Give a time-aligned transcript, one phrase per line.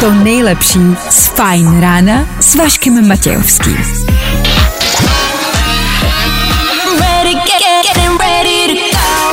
[0.00, 0.78] to nejlepší
[1.10, 3.76] z Fajn rána s Vaškem Matějovským.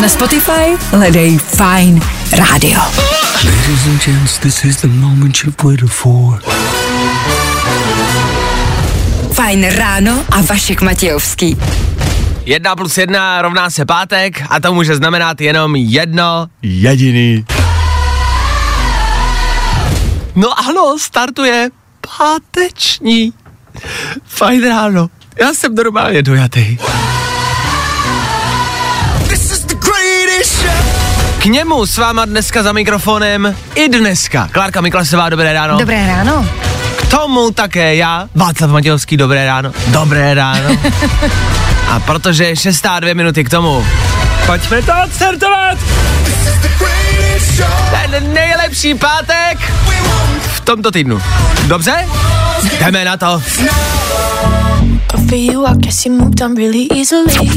[0.02, 2.79] Na Spotify hledej Fajn rádio.
[3.43, 6.41] Ladies and gents, this is the moment you've waited for.
[9.34, 11.57] Fajn ráno a Vašek Matějovský.
[12.48, 17.45] Jedna plus jedna rovná se pátek a to může znamenat jenom jedno jediný.
[20.35, 21.70] No ano, startuje
[22.18, 23.34] páteční.
[24.26, 25.07] Fajn ráno.
[25.41, 26.77] Já jsem normálně dojatý.
[31.40, 34.49] K němu s váma dneska za mikrofonem i dneska.
[34.52, 35.77] Klárka Miklasová, dobré ráno.
[35.79, 36.49] Dobré ráno.
[36.98, 39.71] K tomu také já, Václav Matějovský, dobré ráno.
[39.88, 40.77] Dobré ráno.
[41.88, 43.86] A protože je 6 dvě minuty k tomu,
[44.46, 45.77] pojďme to odstartovat!
[48.12, 49.57] Ten nejlepší pátek
[50.55, 51.21] v tomto týdnu.
[51.68, 52.07] Dobře?
[52.79, 53.41] Jdeme na to.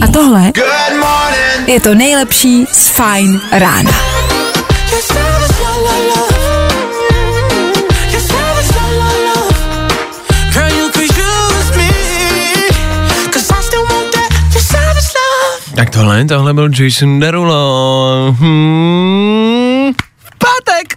[0.00, 0.52] A tohle
[1.66, 3.90] je to nejlepší z Fajn rána.
[15.80, 18.36] Tak tohle, tohle byl Jason Derulo.
[18.38, 19.92] Hmm.
[20.18, 20.96] V pátek.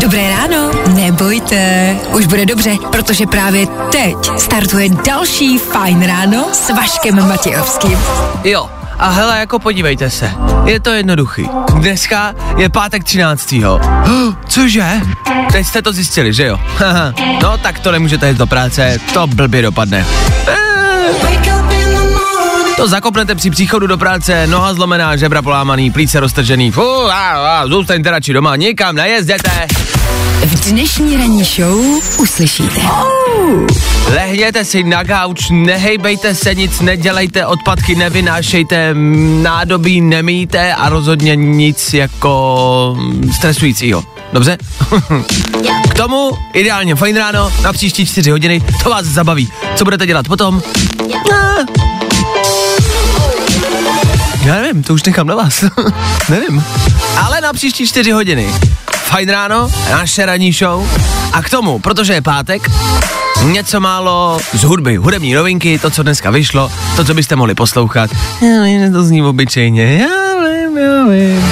[0.00, 7.28] Dobré ráno, nebojte, už bude dobře, protože právě teď startuje další Fajn ráno s Vaškem
[7.28, 7.98] Matějovským.
[8.44, 10.30] Jo, a hele, jako podívejte se,
[10.64, 11.48] je to jednoduchý.
[11.74, 13.54] Dneska je pátek 13.
[14.48, 15.00] Cože?
[15.52, 16.58] Teď jste to zjistili, že jo?
[17.42, 20.06] No tak to nemůžete jít do práce, to blbě dopadne.
[22.76, 26.70] To zakopnete při příchodu do práce, noha zlomená, žebra polámaný, plíce roztržený.
[26.70, 29.66] Fú, a, a, zůstaňte radši doma, nikam nejezděte.
[30.46, 31.80] V dnešní ranní show
[32.18, 32.80] uslyšíte.
[34.14, 38.94] Lehněte si na gauč, nehejbejte se, nic nedělejte, odpadky nevynášejte,
[39.42, 42.96] nádobí nemíte a rozhodně nic jako
[43.36, 44.04] stresujícího.
[44.32, 44.58] Dobře?
[45.90, 49.48] K tomu ideálně fajn ráno na příští čtyři hodiny, to vás zabaví.
[49.76, 50.62] Co budete dělat potom?
[51.32, 52.03] Ah.
[54.44, 55.64] Já nevím, to už nechám na vás.
[56.28, 56.64] nevím.
[57.22, 58.54] Ale na příští čtyři hodiny.
[58.92, 60.88] Fajn ráno, naše ranní show.
[61.32, 62.70] A k tomu, protože je pátek,
[63.42, 68.10] něco málo z hudby, hudební novinky, to, co dneska vyšlo, to, co byste mohli poslouchat.
[68.42, 71.44] Já vím, že to zní obyčejně, já vím, já vím.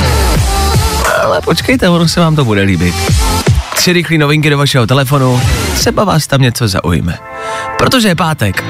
[1.22, 2.94] Ale počkejte, ono se vám to bude líbit.
[3.76, 5.40] Tři rychlé novinky do vašeho telefonu,
[5.74, 7.18] třeba vás tam něco zaujme.
[7.78, 8.64] Protože je pátek,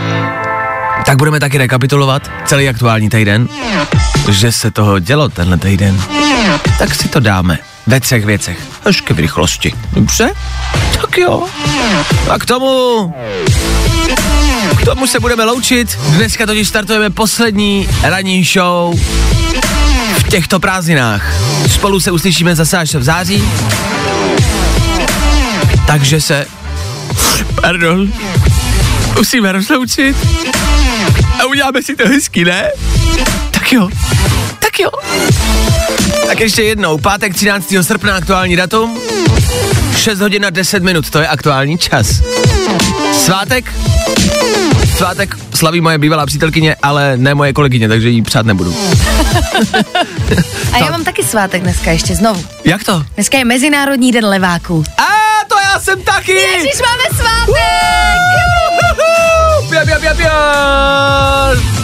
[1.07, 3.49] tak budeme taky rekapitulovat celý aktuální týden,
[4.29, 6.03] že se toho dělo tenhle týden.
[6.79, 9.73] Tak si to dáme ve třech věcech, až v rychlosti.
[9.93, 10.31] Dobře?
[11.01, 11.47] Tak jo.
[12.31, 13.15] A k tomu...
[14.79, 15.99] K tomu se budeme loučit.
[16.09, 19.01] Dneska totiž startujeme poslední ranní show
[20.19, 21.35] v těchto prázdninách.
[21.71, 23.45] Spolu se uslyšíme zase až v září.
[25.87, 26.47] Takže se...
[27.61, 28.13] Pardon.
[29.17, 30.17] Musíme rozloučit.
[31.53, 32.71] Uděláme si to hezky, ne?
[33.51, 33.89] Tak jo.
[34.59, 34.91] Tak jo.
[36.27, 37.75] Tak ještě jednou, pátek 13.
[37.83, 39.01] srpna aktuální datum.
[39.97, 42.07] 6 hodin a 10 minut, to je aktuální čas.
[43.13, 43.73] Svátek?
[44.97, 48.77] Svátek slaví moje bývalá přítelkyně, ale ne moje kolegyně, takže jí přát nebudu.
[50.73, 52.45] A já mám taky svátek dneska ještě znovu.
[52.65, 53.05] Jak to?
[53.15, 54.85] Dneska je Mezinárodní den leváků.
[54.99, 55.05] A
[55.49, 56.33] to já jsem taky!
[56.33, 57.53] Ježíš, máme svátek!
[59.73, 60.33] Pia, pia, pia, pia.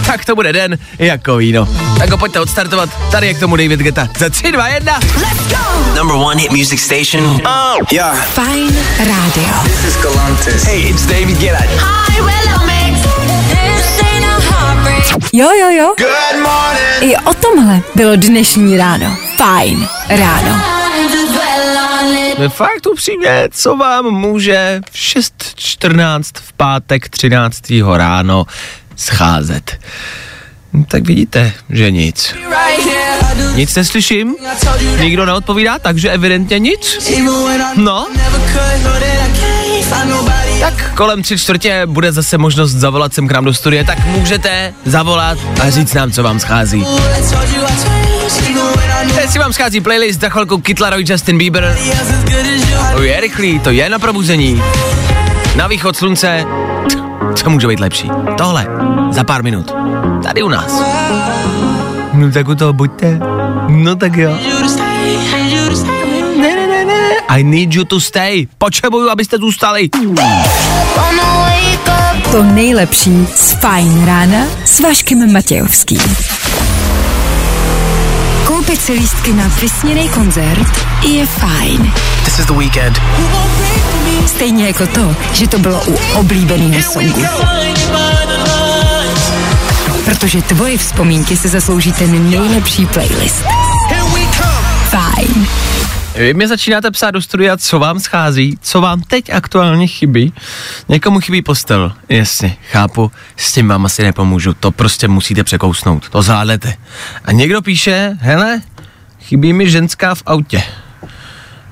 [0.07, 1.69] Tak to bude den jako víno.
[1.99, 2.91] Tak ho pojďte odstartovat.
[3.11, 4.09] Tady je k tomu David Geta.
[4.19, 5.01] Za 3, 2, 1.
[5.97, 7.25] Number one hit music station.
[7.25, 8.17] Oh, yeah.
[8.35, 9.63] Fajn rádio.
[9.65, 10.65] This is Galantis.
[10.65, 11.65] Hey, it's David Guetta.
[11.79, 12.21] Hi,
[12.67, 13.01] mix.
[13.51, 15.33] This ain't a heartbreak.
[15.33, 15.95] Jo, jo, jo.
[15.99, 17.13] Good morning.
[17.13, 19.17] I o tomhle bylo dnešní ráno.
[19.37, 20.78] Fajn ráno.
[22.49, 27.63] Fakt upřímně, co vám může v 6.14 v pátek 13.
[27.93, 28.47] ráno
[28.97, 29.79] scházet?
[30.73, 32.35] No, Tak vidíte, že nic.
[33.55, 34.35] Nic neslyším,
[35.01, 36.99] nikdo neodpovídá, takže evidentně nic.
[37.77, 38.07] No,
[40.61, 44.75] tak kolem tři čtvrtě bude zase možnost zavolat sem k nám do studia, tak můžete
[44.85, 46.85] zavolat a říct nám, co vám schází.
[49.17, 51.79] Jestli vám schází playlist, za chvilku Kid Laroi, Justin Bieber.
[52.97, 54.63] To je rychlý, to je na probuzení.
[55.57, 56.45] Na východ slunce,
[57.35, 58.11] co může být lepší?
[58.39, 58.67] Tohle,
[59.11, 59.75] za pár minut,
[60.23, 60.83] tady u nás.
[62.13, 63.21] No tak u toho buďte.
[63.69, 64.39] No tak jo.
[66.37, 67.09] Ne, ne, ne, ne.
[67.29, 68.47] I need you to stay.
[68.59, 69.89] Potřebuju, abyste zůstali.
[72.33, 76.01] To nejlepší z Fajn rána s Vaškem Matějovským.
[78.69, 81.93] Koupit si lístky na vysněný koncert je fajn.
[82.25, 83.01] This is the weekend.
[84.27, 87.23] Stejně jako to, že to bylo u oblíbeného songu.
[90.05, 93.45] Protože tvoje vzpomínky se zaslouží ten nejlepší playlist.
[94.91, 95.47] Fajn.
[96.19, 100.33] Vy mě začínáte psát do studia, co vám schází, co vám teď aktuálně chybí.
[100.89, 106.23] Někomu chybí postel, jasně, chápu, s tím vám asi nepomůžu, to prostě musíte překousnout, to
[106.23, 106.75] zvládnete.
[107.25, 108.63] A někdo píše, hele,
[109.21, 110.63] chybí mi ženská v autě.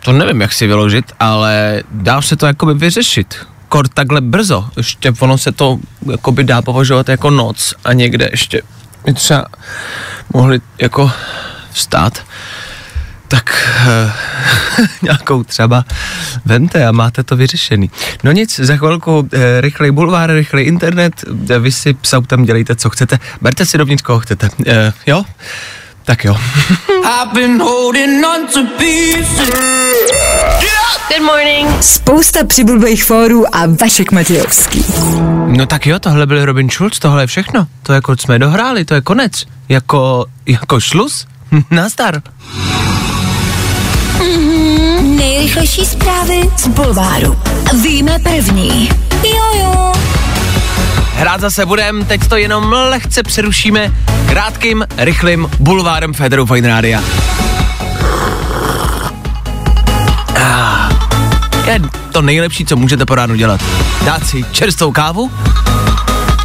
[0.04, 3.46] To nevím, jak si vyložit, ale dá se to jakoby vyřešit.
[3.68, 5.78] Kor takhle brzo, ještě ono se to
[6.10, 8.62] jakoby dá považovat jako noc a někde ještě
[9.04, 9.46] by třeba
[10.32, 11.10] mohli jako
[11.72, 12.24] vstát
[13.28, 15.84] tak uh, nějakou třeba
[16.44, 17.90] vente a máte to vyřešený.
[18.24, 19.28] No nic, za chvilku uh,
[19.60, 24.02] rychlej bulvár, rychlej internet, uh, vy si s autem dělejte, co chcete, berte si dovnitř,
[24.02, 24.64] koho chcete, uh,
[25.06, 25.24] jo?
[26.04, 26.36] Tak jo.
[31.08, 31.82] Good morning.
[31.82, 34.84] Spousta přibulbých fórů a Vašek Matějovský.
[35.46, 37.66] No tak jo, tohle byl Robin Schulz, tohle je všechno.
[37.82, 39.32] To jako jsme dohráli, to je konec.
[39.68, 41.26] Jako, jako šluz.
[41.70, 42.22] Nazdar.
[45.36, 47.38] Nejrychlejší zprávy z Bulváru.
[47.82, 48.88] Víme první.
[49.24, 49.92] Jojo.
[51.14, 53.92] Hrát zase budem, teď to jenom lehce přerušíme
[54.28, 57.02] krátkým, rychlým bulvárem Federu Fine Rádia.
[60.36, 60.92] Ah,
[61.66, 61.80] je
[62.12, 63.60] to nejlepší, co můžete po ránu dělat.
[64.04, 65.30] Dát si čerstvou kávu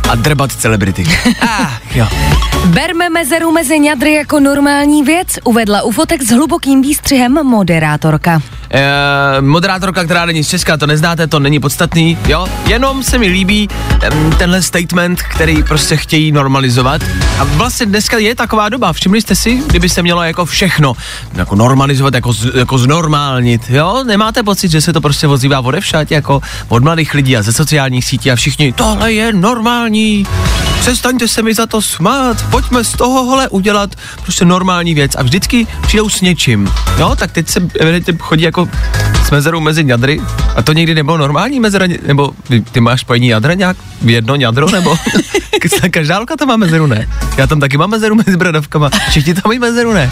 [0.09, 1.03] a drbat celebrity.
[1.41, 2.07] Ah, jo.
[2.65, 8.41] Berme mezeru mezi ňadry jako normální věc, uvedla u fotek s hlubokým výstřihem moderátorka.
[8.73, 13.27] E, moderátorka, která není z Česka, to neznáte, to není podstatný, jo, jenom se mi
[13.27, 13.69] líbí
[14.37, 17.01] tenhle statement, který prostě chtějí normalizovat.
[17.39, 20.93] A vlastně dneska je taková doba, všimli jste si, kdyby se mělo jako všechno
[21.33, 26.11] jako normalizovat, jako, z, jako znormálnit, jo, nemáte pocit, že se to prostě ozývá odevšať,
[26.11, 30.27] jako od mladých lidí a ze sociálních sítí a všichni, tohle je normální,
[30.81, 35.67] přestaňte se mi za to smát, pojďme z tohohle udělat prostě normální věc a vždycky
[35.81, 38.69] přijdou s něčím, jo, tak teď se evidentně chodí jako
[39.27, 40.21] s mezerou mezi ňadry
[40.55, 42.31] a to někdy nebylo normální mezera, nebo
[42.71, 44.97] ty, máš spojení jadra nějak v jedno ňadro, nebo
[45.91, 47.07] každá holka tam má mezeru, ne?
[47.37, 50.09] Já tam taky mám mezeru mezi bradavkama, všichni tam mají mezeru, ne?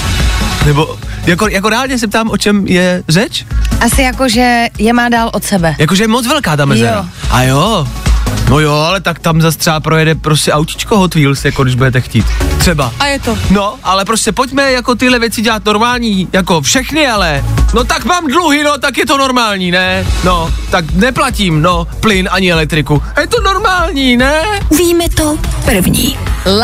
[0.65, 3.45] Nebo jako, jako reálně se ptám, o čem je řeč?
[3.81, 5.75] Asi jako, že je má dál od sebe.
[5.77, 6.95] Jakože je moc velká ta mezera.
[6.95, 7.05] Jo.
[7.31, 7.87] A jo.
[8.49, 12.01] No jo, ale tak tam zase třeba projede prostě autičko Hot Wheels, jako když budete
[12.01, 12.25] chtít.
[12.57, 12.93] Třeba.
[12.99, 13.37] A je to.
[13.51, 17.43] No, ale prostě pojďme jako tyhle věci dělat normální, jako všechny ale.
[17.73, 20.05] No tak mám dluhy, no tak je to normální, ne?
[20.23, 23.03] No, tak neplatím, no, plyn ani elektriku.
[23.15, 24.41] A je to normální, ne?
[24.77, 26.17] Víme to první.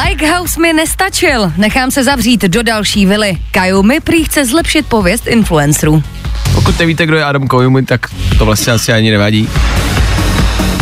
[0.06, 3.38] Likehouse mi nestačil, nechám se zavřít do další vily.
[3.52, 6.04] Kajumi prý chce zlepšit pověst influencerů.
[6.56, 9.50] Pokud nevíte, kdo je Adam Koyumi, tak to vlastně asi ani nevadí.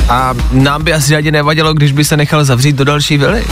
[0.09, 3.45] A nám by asi ani nevadilo, když by se nechal zavřít do další vily.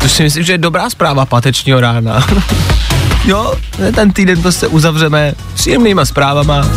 [0.00, 2.26] To si myslím, že je dobrá zpráva pátečního rána.
[3.24, 3.54] jo,
[3.94, 6.68] ten týden to se uzavřeme příjemnýma zprávama.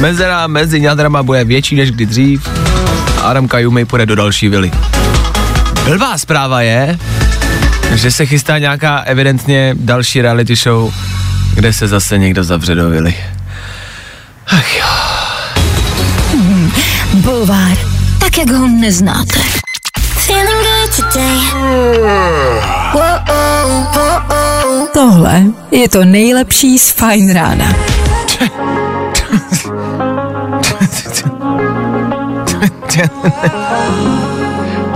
[0.00, 2.48] Mezera mezi ňadrama bude větší než kdy dřív.
[3.18, 4.70] A Adam Kajumi půjde do další vily.
[5.84, 6.98] Blbá zpráva je,
[7.94, 10.94] že se chystá nějaká evidentně další reality show,
[11.54, 13.14] kde se zase někdo zavře do vily.
[14.46, 14.99] Ach jo.
[17.30, 17.78] Bulvár.
[18.20, 19.40] Tak, jak ho neznáte.
[24.92, 27.74] Tohle je to nejlepší z Fajn rána.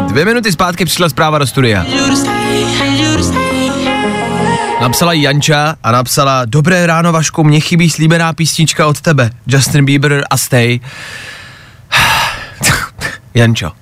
[0.08, 1.86] Dvě minuty zpátky přišla zpráva do studia.
[4.80, 9.30] Napsala Janča a napsala Dobré ráno Vašku, mně chybí slíbená písnička od tebe.
[9.46, 10.80] Justin Bieber a Stay.
[13.34, 13.72] Jančo.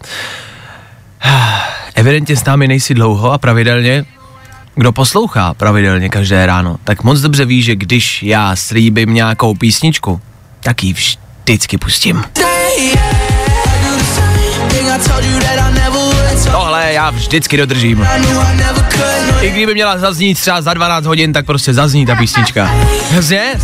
[1.94, 4.04] Evidentně s námi nejsi dlouho a pravidelně,
[4.74, 10.20] kdo poslouchá pravidelně každé ráno, tak moc dobře ví, že když já slíbím nějakou písničku,
[10.60, 12.24] tak ji vždycky pustím.
[16.50, 18.06] Tohle já vždycky dodržím.
[19.40, 22.74] I kdyby měla zaznít třeba za 12 hodin, tak prostě zazní ta písnička.
[23.10, 23.54] Jasně?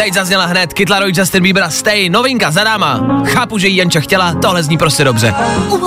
[0.00, 3.22] Teď zazněla hned Kytlaroj Justin Bieber a Stay, novinka za náma.
[3.26, 5.34] Chápu, že ji Janča chtěla, tohle zní prostě dobře.
[5.68, 5.78] To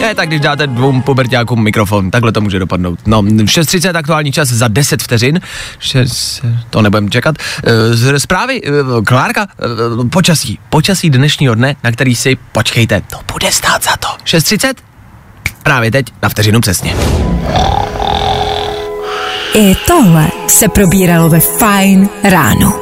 [0.00, 2.98] Je, tak když dáte dvou pubertákům mikrofon, takhle to může dopadnout.
[3.06, 5.40] No, 6.30 aktuální čas za 10 vteřin.
[5.78, 7.36] 6, to nebudem čekat.
[7.64, 8.70] Eh, Z zprávy, eh,
[9.04, 9.46] Klárka,
[10.02, 10.58] eh, počasí.
[10.70, 13.00] Počasí dnešního dne, na který si počkejte.
[13.00, 14.08] To bude stát za to.
[14.24, 14.74] 6.30?
[15.62, 16.96] Právě teď, na vteřinu přesně.
[19.54, 22.72] I tohle se probíralo ve Fine ráno.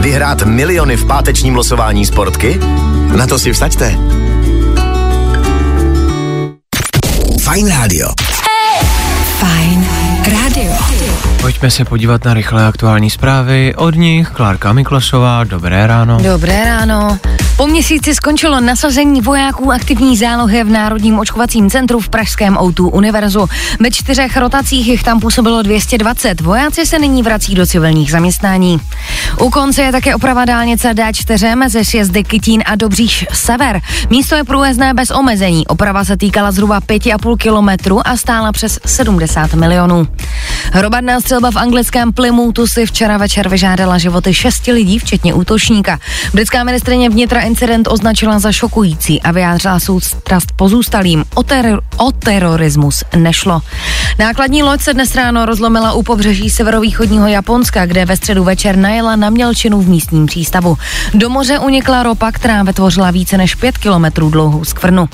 [0.00, 2.60] Vyhrát miliony v pátečním losování Sportky?
[3.16, 3.98] Na to si vsaďte.
[7.42, 8.08] Fajn rádio.
[9.38, 9.86] Fine
[10.32, 10.72] rádio.
[11.40, 13.74] Pojďme se podívat na rychlé aktuální zprávy.
[13.76, 16.18] Od nich Klárka Miklasová, dobré ráno.
[16.22, 17.18] Dobré ráno.
[17.56, 23.48] Po měsíci skončilo nasazení vojáků aktivní zálohy v Národním očkovacím centru v Pražském O2 Univerzu.
[23.80, 26.40] Ve čtyřech rotacích jich tam působilo 220.
[26.40, 28.80] Vojáci se nyní vrací do civilních zaměstnání.
[29.40, 33.80] U konce je také oprava dálnice D4 mezi sjezdy Kytín a Dobříš Sever.
[34.10, 35.66] Místo je průjezdné bez omezení.
[35.66, 40.08] Oprava se týkala zhruba 5,5 kilometru a stála přes 70 milionů.
[40.76, 45.98] Hromadná střelba v anglickém Plymouthu si včera večer vyžádala životy šesti lidí, včetně útočníka.
[46.32, 51.24] Britská ministrině vnitra incident označila za šokující a vyjádřila soustrast pozůstalým.
[51.34, 53.62] O, ter- o terorismus nešlo.
[54.18, 59.16] Nákladní loď se dnes ráno rozlomila u pobřeží severovýchodního Japonska, kde ve středu večer najela
[59.16, 60.78] na mělčinu v místním přístavu.
[61.14, 65.08] Do moře unikla ropa, která vytvořila více než 5 kilometrů dlouhou skvrnu.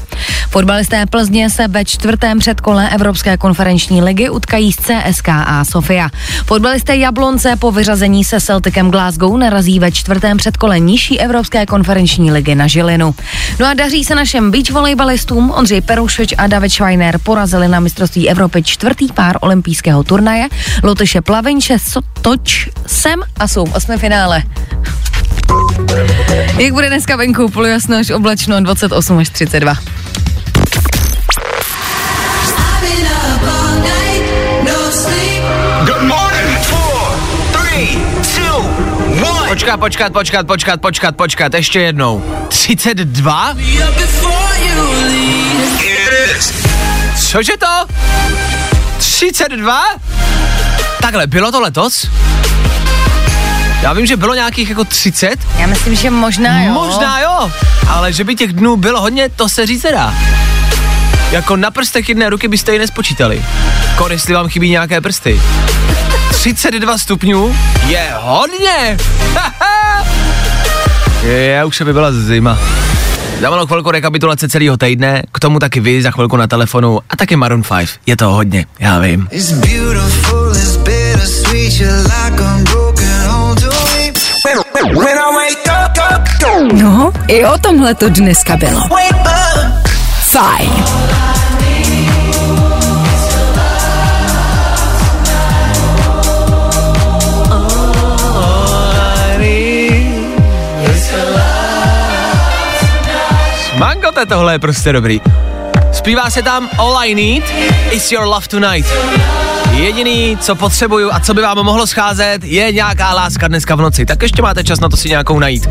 [0.51, 6.09] Fotbalisté Plzně se ve čtvrtém předkole Evropské konferenční ligy utkají s CSKA Sofia.
[6.47, 12.55] Fotbalisté Jablonce po vyřazení se Celticem Glasgow narazí ve čtvrtém předkole nižší Evropské konferenční ligy
[12.55, 13.15] na Žilinu.
[13.61, 15.51] No a daří se našem beach volejbalistům.
[15.51, 20.49] Ondřej Perušoč a David Schweiner porazili na mistrovství Evropy čtvrtý pár olympijského turnaje.
[20.83, 21.77] Lotyše Plavinče,
[22.21, 24.43] Toč, Sem a jsou v osmifinále.
[26.59, 27.49] Jak bude dneska venku?
[27.49, 30.00] Polojasno až oblačno 28 až 32.
[39.51, 42.25] Počkat, počkat, počkat, počkat, počkat, počkat, ještě jednou.
[42.49, 43.55] 32?
[45.81, 46.53] It is.
[47.31, 47.95] Cože to?
[48.99, 49.83] 32?
[51.01, 52.07] Takhle, bylo to letos?
[53.83, 56.73] Já vím, že bylo nějakých jako 30, Já myslím, že možná jo.
[56.73, 57.53] možná jo,
[57.89, 60.15] ale že by těch dnů bylo hodně, to se říct nedá.
[61.31, 63.45] Jako na prstech jedné ruky byste ji nespočítali.
[63.97, 65.41] Kor, jestli vám chybí nějaké prsty.
[66.41, 67.57] 32 stupňů
[67.87, 68.97] je hodně.
[71.23, 72.59] je, už by byla zima.
[73.41, 77.17] Za malou chvilku rekapitulace celého týdne, k tomu taky vy za chvilku na telefonu a
[77.17, 77.91] taky Maroon 5.
[78.07, 79.29] Je to hodně, já vím.
[79.31, 79.61] It's it's
[81.81, 82.43] like
[86.73, 88.81] No, i o tomhle to dneska bylo.
[90.31, 90.71] Fajn.
[104.21, 105.21] Mangote, tohle je prostě dobrý.
[105.93, 107.55] Zpívá se tam All I Need
[107.91, 108.89] is Your Love Tonight.
[109.73, 114.07] Jediný, co potřebuju a co by vám mohlo scházet, je nějaká láska dneska v noci.
[114.07, 115.69] Tak ještě máte čas na to si nějakou najít.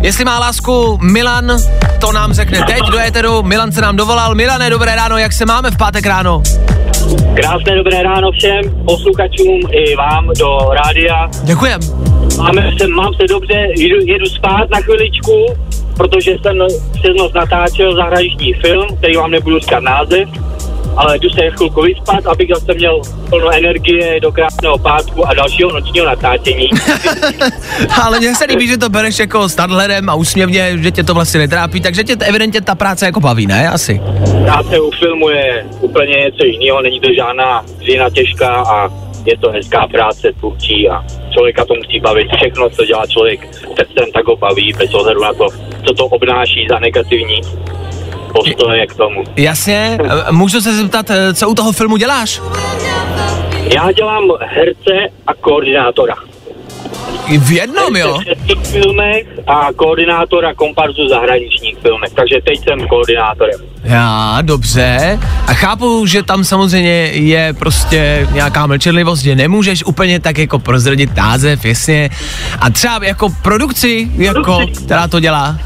[0.00, 1.52] Jestli má lásku Milan,
[2.00, 3.42] to nám řekne teď do éteru.
[3.42, 4.34] Milan se nám dovolal.
[4.34, 6.42] Milane, dobré ráno, jak se máme v pátek ráno?
[7.36, 11.28] Krásné dobré ráno všem posluchačům i vám do rádia.
[11.44, 11.80] Děkujem.
[12.38, 15.46] Máme se, mám se dobře, jedu, jedu spát na chviličku,
[15.98, 16.58] protože jsem
[16.92, 20.28] přes noc natáčel zahraniční film, který vám nebudu říkat název,
[20.96, 25.72] ale jdu se chvilku vyspat, abych zase měl plno energie do krásného pátku a dalšího
[25.72, 26.70] nočního natáčení.
[28.02, 31.14] Ale mně se líbí, že to bereš jako s nadhledem a úsměvně, že tě to
[31.14, 33.68] vlastně netrápí, takže tě evidentně ta práce jako baví, ne?
[33.68, 34.00] Asi.
[34.44, 39.50] Práce u filmu je úplně něco jiného, není to žádná žina těžká a je to
[39.50, 42.28] hezká práce tvůrčí a člověka to musí bavit.
[42.36, 45.46] Všechno, co dělá člověk srdcem, tak ho baví, bez ohledu na to,
[45.86, 47.40] co to obnáší za negativní
[48.32, 49.24] postoje k tomu.
[49.36, 49.98] Jasně,
[50.30, 52.40] můžu se zeptat, e, co u toho filmu děláš?
[53.74, 54.92] Já dělám herce
[55.26, 56.27] a koordinátora.
[57.36, 58.18] V jednom, jo?
[58.64, 63.60] V filmech a koordinátora komparzu zahraničních filmech, takže teď jsem koordinátorem.
[63.84, 65.18] Já, dobře.
[65.46, 71.16] A chápu, že tam samozřejmě je prostě nějaká mlčenlivost, že nemůžeš úplně tak jako prozradit
[71.16, 72.10] název, jasně.
[72.60, 75.58] A třeba jako produkci, jako, která to dělá.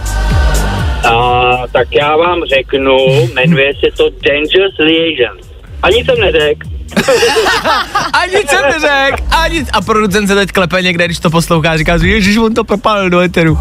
[1.04, 2.97] A, tak já vám řeknu,
[3.35, 5.37] jmenuje se to Dangerous Liaison.
[5.83, 6.72] Ani jsem neřekl.
[8.13, 9.69] A nic jsem neřekl, a nic.
[9.73, 13.11] A producent se teď klepe někde, když to poslouchá, říká, že ježiš, on to propálil
[13.11, 13.59] do eteru.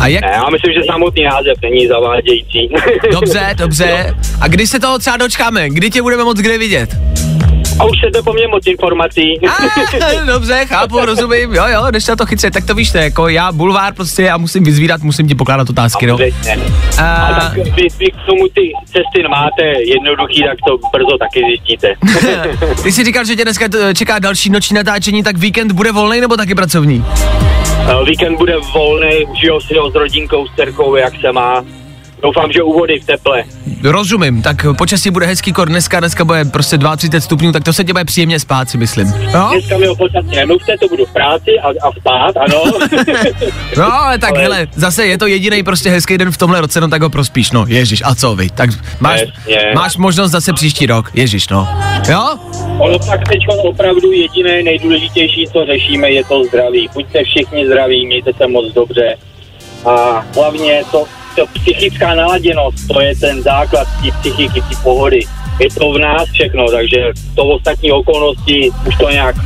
[0.00, 2.68] A jak, já myslím, že samotný název není zavádějící.
[3.12, 4.14] dobře, dobře.
[4.40, 5.70] A kdy se toho třeba dočkáme?
[5.70, 6.96] Kdy tě budeme moc kde vidět?
[7.78, 9.34] A už se to po mně moc informací.
[9.46, 13.28] Ah, dobře, chápu, rozumím, jo, jo, než na to chytře, tak to víš, to jako
[13.28, 16.18] já bulvár prostě, já musím vyzvídat, musím ti pokládat otázky, no.
[16.98, 21.40] A, A tak vy, vy k tomu ty cesty máte jednoduchý, tak to brzo taky
[21.50, 21.88] zjistíte.
[22.82, 26.20] ty si říkal, že tě dneska t- čeká další noční natáčení, tak víkend bude volný
[26.20, 27.04] nebo taky pracovní?
[27.88, 31.64] Eh, Víkend bude volný, užijou si ho s rodinkou, s dcerkou, jak se má.
[32.22, 33.44] Doufám, že úvody v teple.
[33.84, 37.84] Rozumím, tak počasí bude hezký kor dneska, dneska bude prostě 32 stupňů, tak to se
[37.84, 39.06] tě bude příjemně spát, si myslím.
[39.34, 39.48] Jo?
[39.52, 42.62] Dneska mi o počasí nemluvte, to budu v práci a, a spát, ano.
[43.76, 46.80] No, ale tak Ale- hele, zase je to jediný prostě hezký den v tomhle roce,
[46.80, 48.48] no tak ho prospíš, no, ježiš, a co vy?
[48.50, 48.70] Tak
[49.00, 49.72] máš, Přesně.
[49.74, 51.68] máš možnost zase příští rok, ježiš, no.
[52.08, 52.38] Jo?
[52.78, 56.88] ono tak teď opravdu jediné nejdůležitější, co řešíme, je to zdraví.
[56.94, 59.16] Buďte všichni zdraví, mějte se moc dobře.
[59.84, 61.04] A hlavně to,
[61.36, 65.20] to psychická naladěnost, to je ten základ té psychiky, té pohody.
[65.60, 66.96] Je to v nás všechno, takže
[67.34, 69.36] to ostatní okolnosti už to nějak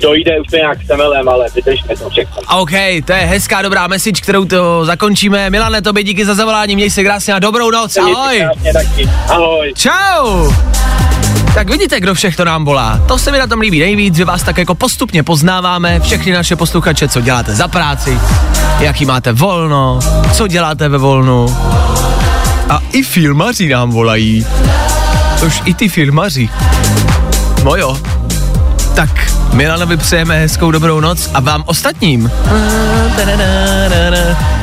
[0.00, 2.36] dojde, už nějak semelem, ale vydržme to všechno.
[2.60, 2.70] OK,
[3.04, 5.50] to je hezká dobrá message, kterou to zakončíme.
[5.50, 8.38] Milane, tobě díky za zavolání, měj se krásně a dobrou noc, ahoj.
[8.38, 9.08] Krásně taky.
[9.28, 9.72] Ahoj.
[9.76, 10.52] Čau!
[11.54, 13.00] Tak vidíte, kdo všechno nám volá.
[13.06, 16.56] To se mi na tom líbí nejvíc, že vás tak jako postupně poznáváme, všechny naše
[16.56, 18.20] posluchače, co děláte za práci,
[18.78, 20.00] jaký máte volno,
[20.32, 21.56] co děláte ve volnu.
[22.68, 24.46] A i filmaři nám volají.
[25.46, 26.48] Už i ty filmaři.
[27.64, 27.98] No jo.
[28.94, 32.30] Tak Milanovi přejeme hezkou dobrou noc a vám ostatním.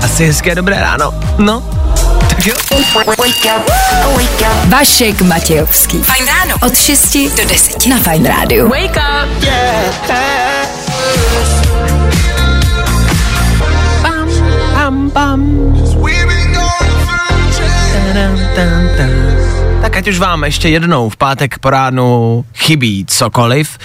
[0.02, 1.14] Asi hezké dobré ráno.
[1.38, 1.64] No,
[2.36, 2.54] tak jo.
[4.70, 5.98] Vašek Matějovský.
[5.98, 6.56] Fajn ráno.
[6.62, 8.70] Od 6 do 10 na Fajn rádiu.
[8.70, 9.46] Wake up.
[14.74, 15.74] Pam, pam.
[17.94, 19.10] Tadam, tam, tam.
[19.82, 23.78] Tak ať už vám ještě jednou v pátek po ránu chybí cokoliv,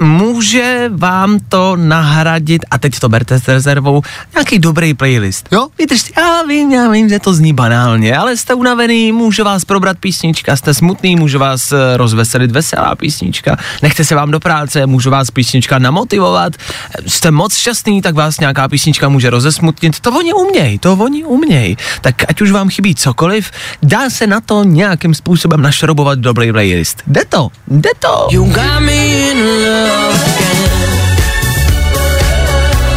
[0.00, 4.02] může vám to nahradit, a teď to berte s rezervou,
[4.34, 5.48] nějaký dobrý playlist.
[5.52, 5.68] Jo?
[5.78, 9.98] Vydržte, já vím, já vím, že to zní banálně, ale jste unavený, může vás probrat
[9.98, 15.10] písnička, jste smutný, může vás eh, rozveselit veselá písnička, nechte se vám do práce, může
[15.10, 20.32] vás písnička namotivovat, eh, jste moc šťastný, tak vás nějaká písnička může rozesmutnit, to oni
[20.32, 21.76] umějí, to oni umějí.
[22.00, 23.50] Tak ať už vám chybí cokoliv,
[23.82, 27.02] dá se na to nějakým způsobem našrobovat dobrý playlist.
[27.06, 28.28] Jde to, jde to.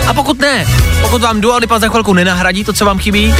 [0.08, 0.66] A pokud ne,
[1.02, 3.36] pokud vám Dua Lipa za chvilku nenahradí to, co vám chybí,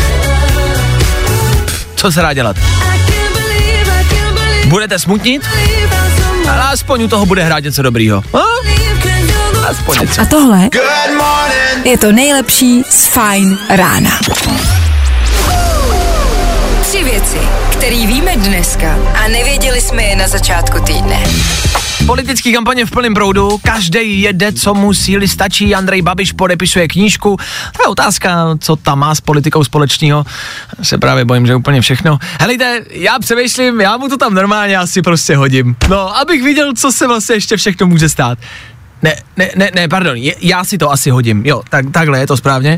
[1.66, 2.56] pff, co se dá dělat?
[4.66, 5.48] Budete smutnit?
[6.52, 8.24] Ale aspoň u toho bude hrát něco dobrýho.
[8.34, 8.42] A?
[9.68, 10.22] Aspoň něco.
[10.22, 10.70] A tohle
[11.84, 14.20] je to nejlepší z Fajn rána.
[16.82, 17.38] Tři věci,
[17.72, 21.24] které víme dneska a nevěděli jsme je na začátku týdne.
[22.06, 27.38] Politický kampaně v plném proudu, každý jede, co mu síly stačí, Andrej Babiš podepisuje knížku.
[27.78, 30.26] To je otázka, co tam má s politikou společného.
[30.82, 32.20] Se právě bojím, že úplně všechno.
[32.40, 35.76] Helejte, já přemýšlím, já mu to tam normálně asi prostě hodím.
[35.90, 38.38] No, abych viděl, co se vlastně ještě všechno může stát.
[39.02, 41.46] Ne, ne, ne, ne, pardon, já si to asi hodím.
[41.46, 42.76] Jo, tak, takhle je to správně.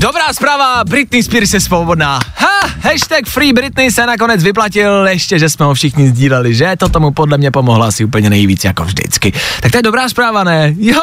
[0.00, 2.20] Dobrá zpráva, Britney Spears je svobodná.
[2.36, 6.76] Ha, hashtag Free Britney se nakonec vyplatil, ještě, že jsme ho všichni sdíleli, že?
[6.78, 9.32] To tomu podle mě pomohlo asi úplně nejvíc, jako vždycky.
[9.60, 10.74] Tak to je dobrá zpráva, ne?
[10.78, 11.02] Jo,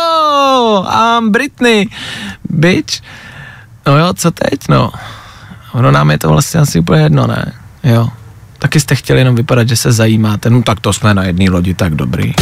[0.88, 1.90] a Britney,
[2.50, 3.00] bitch.
[3.88, 4.92] No jo, co teď, no?
[5.74, 7.54] Ono nám je to vlastně asi úplně jedno, ne?
[7.84, 8.10] Jo.
[8.60, 10.50] Taky jste chtěli jenom vypadat, že se zajímáte.
[10.50, 12.34] No tak to jsme na jedné lodi, tak dobrý.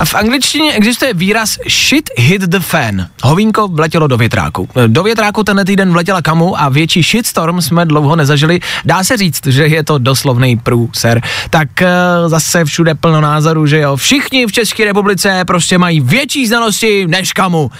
[0.00, 3.06] A v angličtině existuje výraz shit hit the fan.
[3.22, 4.68] Hovínko vletělo do větráku.
[4.86, 8.60] Do větráku tenhle týden vletěla kamu a větší shitstorm jsme dlouho nezažili.
[8.84, 11.22] Dá se říct, že je to doslovný průser.
[11.50, 11.88] Tak e,
[12.26, 13.96] zase všude plno názorů, že jo.
[13.96, 17.70] Všichni v České republice prostě mají větší znalosti než kamu.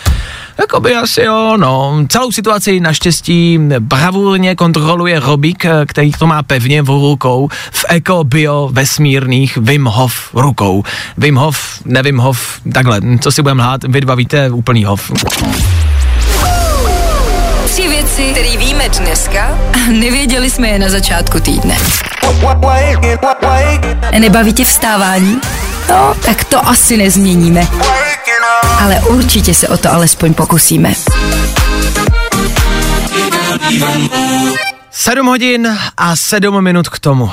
[0.58, 2.04] Jakoby asi jo, no.
[2.08, 8.24] Celou situaci naštěstí bravurně kontroluje Robík, eh, který to má pevně v rukou v eko
[8.24, 10.84] bio vesmírných Wim Hof rukou.
[11.16, 15.10] Wim Hof, nevím Hof, takhle, co si budeme hlát, vy dva víte úplný Hof.
[17.64, 21.76] Tři věci, které víme dneska a nevěděli jsme je na začátku týdne.
[24.18, 25.40] Nebaví tě vstávání?
[25.88, 27.66] No, tak to asi nezměníme.
[28.80, 30.92] Ale určitě se o to alespoň pokusíme.
[34.90, 37.30] 7 hodin a 7 minut k tomu.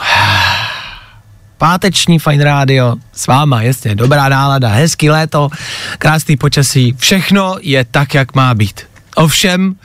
[1.57, 5.49] Páteční Fine Radio s váma, jasně, dobrá nálada, hezký léto,
[5.97, 8.81] krásný počasí, všechno je tak, jak má být.
[9.15, 9.75] Ovšem,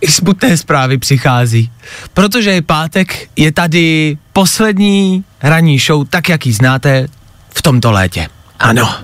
[0.00, 1.70] i smutné zprávy přichází,
[2.14, 7.08] protože je pátek, je tady poslední ranní show, tak jak ji znáte
[7.54, 8.28] v tomto létě.
[8.58, 8.94] Ano.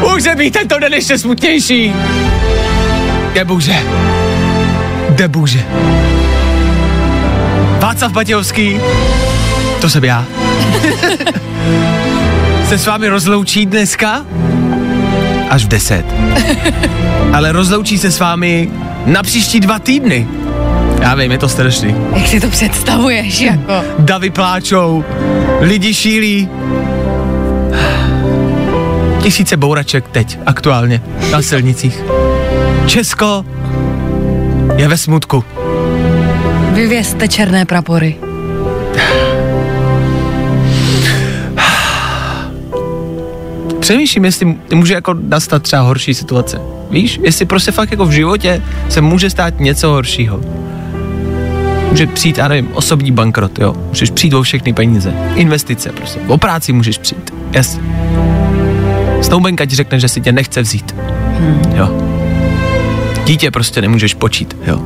[0.00, 1.92] Může být tento den ještě smutnější.
[3.34, 3.82] Debůže.
[5.12, 5.64] Debůže.
[7.78, 8.80] Václav Matějovský,
[9.80, 10.24] to jsem já,
[12.68, 14.26] se s vámi rozloučí dneska
[15.50, 16.04] až v 10.
[17.32, 18.70] Ale rozloučí se s vámi
[19.06, 20.28] na příští dva týdny.
[21.00, 21.94] Já vím, je to strašný.
[22.16, 23.72] Jak si to představuješ, jako?
[23.98, 25.04] Davy pláčou,
[25.60, 26.48] lidi šílí.
[29.22, 32.02] Tisíce bouraček teď, aktuálně, na silnicích.
[32.86, 33.44] Česko
[34.76, 35.44] je ve smutku.
[36.72, 38.16] Vyvězte černé prapory.
[43.80, 46.60] Přemýšlím, jestli může jako nastat třeba horší situace.
[46.90, 50.40] Víš, jestli prostě fakt jako v životě se může stát něco horšího.
[51.90, 53.74] Může přijít, já nevím, osobní bankrot, jo.
[53.88, 55.14] Můžeš přijít o všechny peníze.
[55.34, 56.20] Investice prostě.
[56.26, 57.34] O práci můžeš přijít.
[57.52, 57.82] Jasně.
[59.22, 60.94] Snoubenka ti řekne, že si tě nechce vzít.
[61.74, 62.11] Jo.
[63.24, 64.80] Dítě prostě nemůžeš počít, jo.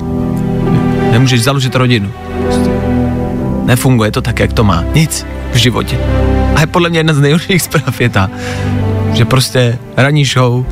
[1.13, 2.13] Nemůžeš založit rodinu.
[3.65, 4.85] Nefunguje to tak, jak to má.
[4.95, 5.99] Nic v životě.
[6.57, 8.31] A podle mě jedna z nejhorších zpráv je ta,
[9.13, 10.65] že prostě ranní show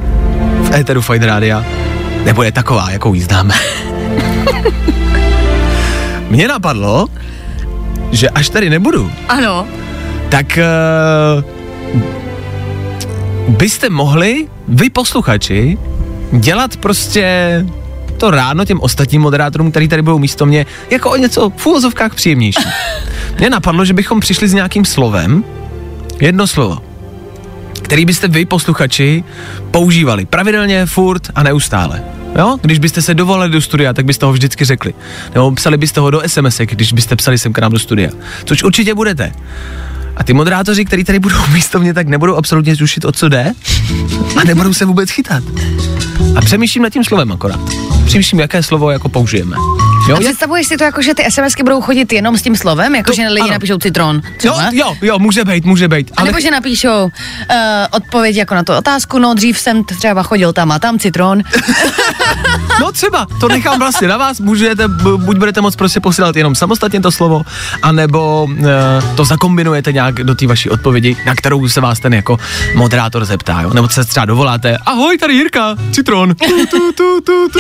[0.63, 1.65] v éteru Fine Rádia
[2.25, 3.55] nebude taková, jakou ji známe.
[6.31, 7.07] Mně napadlo,
[8.13, 9.67] že až tady nebudu, Ano.
[10.29, 10.59] tak
[11.39, 11.45] uh,
[13.57, 15.79] byste mohli, vy posluchači,
[16.33, 17.27] dělat prostě
[18.19, 22.15] to ráno těm ostatním moderátorům, který tady budou místo mě, jako o něco v úvozovkách
[22.15, 22.65] příjemnější.
[23.39, 25.45] Mně napadlo, že bychom přišli s nějakým slovem,
[26.21, 26.79] jedno slovo,
[27.83, 29.25] který byste vy, posluchači,
[29.71, 32.03] používali pravidelně, furt a neustále.
[32.39, 32.59] Jo?
[32.63, 34.95] Když byste se dovolili do studia, tak byste ho vždycky řekli.
[35.35, 38.11] Nebo psali byste ho do SMS, když byste psali sem k nám do studia.
[38.45, 39.33] Což určitě budete.
[40.17, 43.53] A ty moderátoři, kteří tady budou místo mě, tak nebudou absolutně tušit, o co jde
[44.41, 45.45] a nebudou se vůbec chytat.
[46.37, 47.61] A přemýšlím nad tím slovem akorát.
[48.05, 49.57] Přemýšlím, jaké slovo jako použijeme.
[50.09, 52.95] Jo, A představuješ si to jako, že ty SMSky budou chodit jenom s tím slovem,
[52.95, 53.53] jako To- že lidi ano.
[53.53, 54.17] napíšou citron?
[54.25, 54.71] jo, Třeba?
[54.73, 56.11] jo, jo, může být, může být.
[56.17, 57.11] A nebo že napíšou uh,
[57.91, 61.43] odpověď jako na tu otázku, no dřív jsem třeba chodil tam a tam citron.
[62.81, 66.55] No třeba, to nechám vlastně na vás, můžete, bu- buď budete moc prostě posílat jenom
[66.55, 67.43] samostatně to slovo,
[67.83, 68.57] anebo uh,
[69.17, 72.39] to zakombinujete nějak do té vaší odpovědi, na kterou se vás ten jako
[72.75, 73.75] moderátor zeptá, jo?
[73.75, 76.35] Nebo se třeba dovoláte, ahoj, tady Jirka, citron.
[76.49, 77.59] Tu, tu, tu, tu, tu.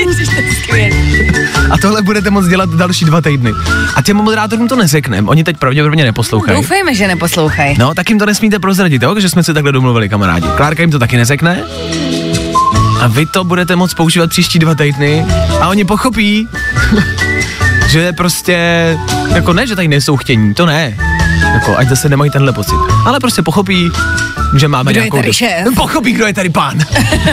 [1.71, 3.53] A tohle budete moc dělat další dva týdny.
[3.95, 6.57] A těm moderátorům to neřekneme, oni teď pravděpodobně neposlouchají.
[6.57, 7.77] Doufejme, že neposlouchají.
[7.79, 9.21] No, tak jim to nesmíte prozradit, jo?
[9.21, 10.49] že jsme se takhle domluvili, kamarádi.
[10.57, 11.63] Klárka jim to taky neřekne.
[13.01, 15.27] A vy to budete moc používat příští dva týdny
[15.61, 16.49] a oni pochopí,
[17.89, 18.59] že prostě,
[19.35, 20.97] jako ne, že tady nejsou chtění, to ne.
[21.55, 22.75] Jako, ať zase nemají tenhle pocit.
[23.07, 23.91] Ale prostě pochopí,
[24.57, 25.17] že máme Kdo je nějakou...
[25.17, 25.69] tady do- šéf?
[25.77, 26.79] Pochopí, kdo je tady pán.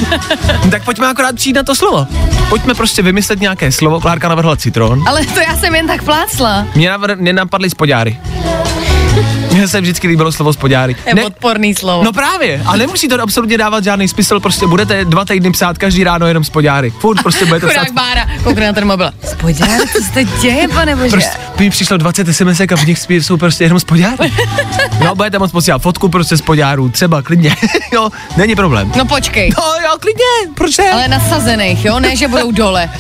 [0.72, 2.08] tak pojďme akorát přijít na to slovo.
[2.50, 4.00] Pojďme prostě vymyslet nějaké slovo.
[4.00, 5.04] Klárka navrhla citron.
[5.08, 6.66] Ale to já jsem jen tak plácla.
[6.76, 8.20] Mě, navr- mě napadly spodňáry.
[9.52, 10.96] Mně se vždycky líbilo slovo spodňáry.
[11.16, 12.04] Je odporný slovo.
[12.04, 16.04] No právě, a nemusí to absolutně dávat žádný smysl, prostě budete dva týdny psát každý
[16.04, 16.92] ráno jenom spodňáry.
[16.92, 17.80] Furt prostě budete psát.
[17.80, 19.12] Chudák Bára, koukne na ten mobil.
[19.32, 21.10] Spodňár, co se děje, pane bože?
[21.10, 24.32] Prostě mi přišlo 20 SMS a v nich jsou prostě jenom spodňáry.
[25.04, 27.56] No, budete moc posílat fotku prostě spodňárů, třeba klidně.
[27.94, 28.92] jo, není problém.
[28.98, 29.50] No počkej.
[29.58, 30.92] No jo, klidně, proč ne?
[30.92, 32.00] Ale nasazených, jo?
[32.00, 32.90] Ne, že budou dole.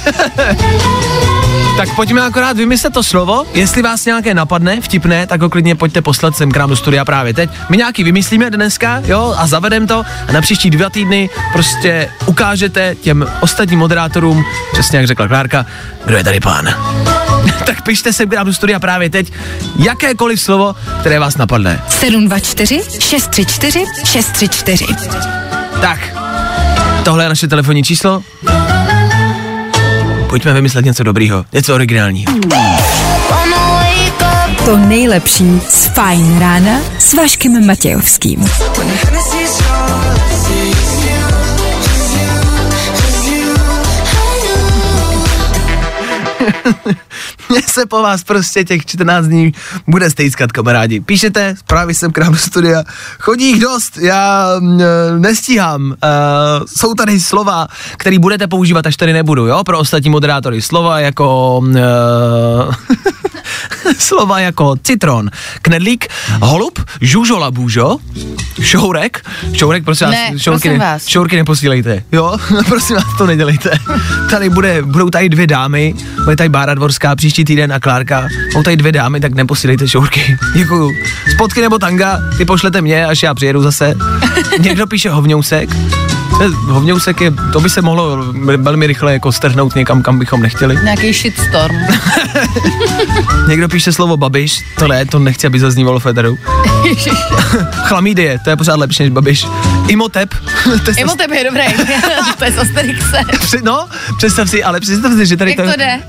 [1.77, 6.01] Tak pojďme akorát vymyslet to slovo, jestli vás nějaké napadne, vtipné, tak ho klidně pojďte
[6.01, 7.49] poslat sem k nám do studia právě teď.
[7.69, 12.95] My nějaký vymyslíme dneska, jo, a zavedem to a na příští dva týdny prostě ukážete
[12.95, 15.65] těm ostatním moderátorům, přesně jak řekla Klárka,
[16.05, 16.65] kdo je tady pán.
[17.65, 19.31] tak pište sem k nám do studia právě teď
[19.75, 21.81] jakékoliv slovo, které vás napadne.
[21.89, 24.85] 724 634 634.
[25.81, 25.99] Tak,
[27.03, 28.23] tohle je naše telefonní číslo.
[30.29, 32.33] Pojďme vymyslet něco dobrýho, něco originálního.
[34.65, 38.39] To nejlepší z Fajn rána s Vaškem Matějovským.
[47.49, 49.51] Mně se po vás prostě těch 14 dní
[49.87, 50.99] bude stejskat, kamarádi.
[50.99, 52.83] Píšete, zprávy jsem k nám do studia,
[53.19, 55.81] chodí jich dost, já eh, nestíhám.
[55.85, 55.95] Uh,
[56.77, 60.61] jsou tady slova, které budete používat, až tady nebudu, jo, pro ostatní moderátory.
[60.61, 61.57] Slova jako...
[61.57, 62.75] Uh,
[63.97, 65.29] slova jako citron,
[65.61, 66.07] knedlík,
[66.41, 67.97] holub, žužola bůžo,
[68.61, 71.07] šourek, šourek, prosím vás, Ne, šourky, prosím vás.
[71.07, 73.71] šourky neposílejte, jo, prosím vás, to nedělejte.
[74.29, 75.93] Tady bude, budou tady dvě dámy,
[76.23, 80.37] bude tady Bára Dvorská příští týden a Klárka, jsou tady dvě dámy, tak neposílejte šourky,
[80.53, 80.91] děkuju.
[81.33, 83.93] Spotky nebo tanga, ty pošlete mě, až já přijedu zase.
[84.59, 85.69] Někdo píše hovňousek,
[86.41, 88.17] Je- Hovňousek je, to by se mohlo
[88.57, 90.77] velmi rychle jako strhnout někam, kam bychom nechtěli.
[90.83, 91.75] Nějaký shitstorm.
[93.47, 96.37] Někdo píše slovo babiš, to ne, to nechci, aby zaznívalo Federu.
[97.73, 99.45] Chlamídie, to je pořád lepší než babiš.
[99.87, 100.33] Imotep,
[100.85, 101.63] to je Imo tebe je dobrý.
[102.37, 103.17] to je z Asterixe.
[103.39, 105.99] Při- No, představ si, ale představ si, že tady Jak to jde?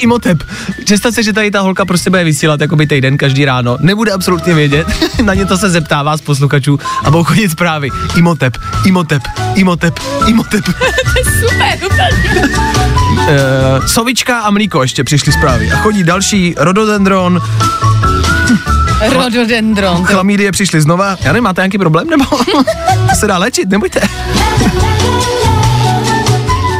[0.00, 0.42] Imotep.
[0.84, 3.76] Představ si, že tady ta holka prostě bude vysílat jakoby týden každý ráno.
[3.80, 4.86] Nebude absolutně vědět.
[5.22, 7.90] Na ně to se zeptá vás posluchačů a budou chodit zprávy.
[8.16, 9.22] Imotep, Imotep,
[9.54, 9.77] Imotep,
[10.26, 10.64] Imotep.
[11.40, 12.08] Super, úplně.
[13.78, 15.70] Uh, sovička a mlíko ještě přišly zprávy.
[15.72, 17.42] A chodí další rododendron,
[19.12, 19.96] Rododendron.
[19.96, 21.16] To chlamídie přišly znova.
[21.20, 22.10] Já nevím, máte nějaký problém?
[22.10, 22.24] Nebo
[23.10, 24.00] to se dá léčit, nebojte.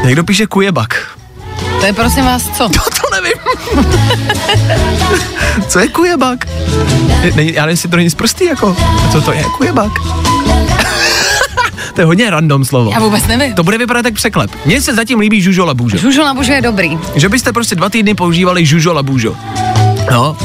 [0.05, 1.07] Někdo píše kujebak.
[1.79, 2.69] to je prosím vás co?
[2.69, 3.33] To, to nevím.
[5.67, 6.45] Co je kujebak?
[7.21, 8.77] Je- Není, já nevím, jestli to není zprostý, jako.
[9.07, 9.91] A co to je kujebak?
[11.93, 12.91] To je hodně random slovo.
[12.91, 13.53] Já vůbec nevím.
[13.53, 14.51] To bude vypadat jak překlep.
[14.65, 15.97] Mně se zatím líbí žužola bůžo.
[15.97, 16.97] Žužo na bože je dobrý.
[17.15, 19.35] Že byste prostě dva týdny používali žužola bůžo.
[20.11, 20.37] No,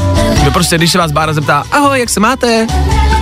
[0.44, 2.66] že prostě, když se vás Bára zeptá, ahoj, jak se máte?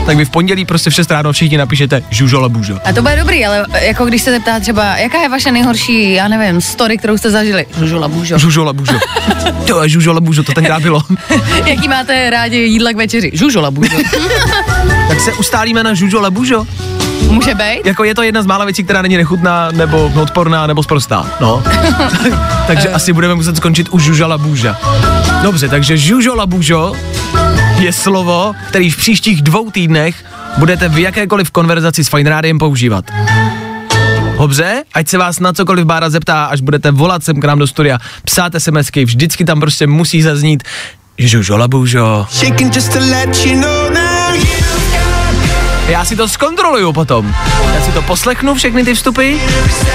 [0.07, 2.79] Tak vy v pondělí prostě v 6 ráno všichni napíšete žužola bůžo.
[2.85, 6.29] A to bude dobrý, ale jako když se zeptá třeba, jaká je vaše nejhorší, já
[6.29, 7.67] nevím, story, kterou jste zažili?
[7.79, 8.39] Žužula bůžo.
[8.39, 8.93] Žužola bůžo.
[9.67, 11.03] To je žužola bůžo, to tenkrát bylo.
[11.67, 13.31] Jaký máte rádi jídla k večeři?
[13.35, 13.97] Žužola bůžo.
[15.09, 16.67] tak se ustálíme na žužola bůžo.
[17.33, 17.81] Může být?
[17.87, 21.27] Jako je to jedna z mála věcí, která není nechutná, nebo odporná, nebo sprostá.
[21.41, 21.63] No.
[22.67, 24.77] takže asi budeme muset skončit u žužala bůža.
[25.43, 26.93] Dobře, takže žužola bůžo
[27.79, 30.25] je slovo, který v příštích dvou týdnech
[30.59, 33.05] budete v jakékoliv konverzaci s Fine Rádiem používat.
[34.39, 37.67] Dobře, ať se vás na cokoliv Bára zeptá, až budete volat sem k nám do
[37.67, 40.63] studia, psát SMSky, vždycky tam prostě musí zaznít
[41.19, 42.27] žužola bůžo.
[42.31, 44.12] Shaking just to let you know now.
[45.93, 47.35] Já si to zkontroluju potom.
[47.75, 49.37] Já si to poslechnu, všechny ty vstupy,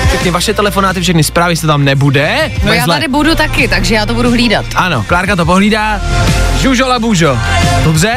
[0.08, 2.52] všechny vaše telefonáty, všechny zprávy, se tam nebude.
[2.64, 2.96] No já Vezle.
[2.96, 4.66] tady budu taky, takže já to budu hlídat.
[4.76, 6.02] Ano, Klárka to pohlídá.
[6.62, 7.40] Žužola bůžo.
[7.84, 8.16] Dobře?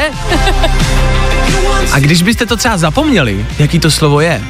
[1.92, 4.42] A když byste to třeba zapomněli, jaký to slovo je,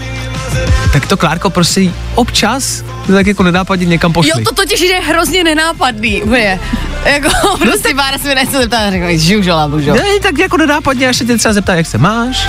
[0.93, 4.31] tak to Klárko prostě občas tak jako nenápadně někam pošli.
[4.31, 6.61] Jo, to totiž je hrozně nenápadný, úplně.
[7.05, 9.95] Jako, prostě Bára se mi nechce zeptat a řekl mi, žužola bůžo.
[9.95, 12.49] Ne, tak jako nenápadně, až se tě třeba zeptá, jak se máš,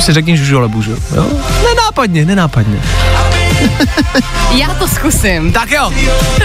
[0.00, 0.92] si řekni žužola bůžo.
[1.16, 1.26] Jo?
[1.68, 2.80] Nenápadně, nenápadně.
[4.54, 5.52] Já to zkusím.
[5.52, 5.92] Tak jo,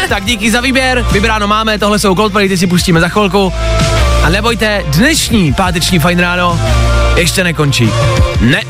[0.10, 3.54] tak díky za výběr, vybráno máme, tohle jsou Coldplay, ty si pustíme za chvilku.
[4.24, 6.60] A nebojte, dnešní páteční fajn ráno
[7.16, 7.90] ještě nekončí.
[8.42, 8.62] Ne.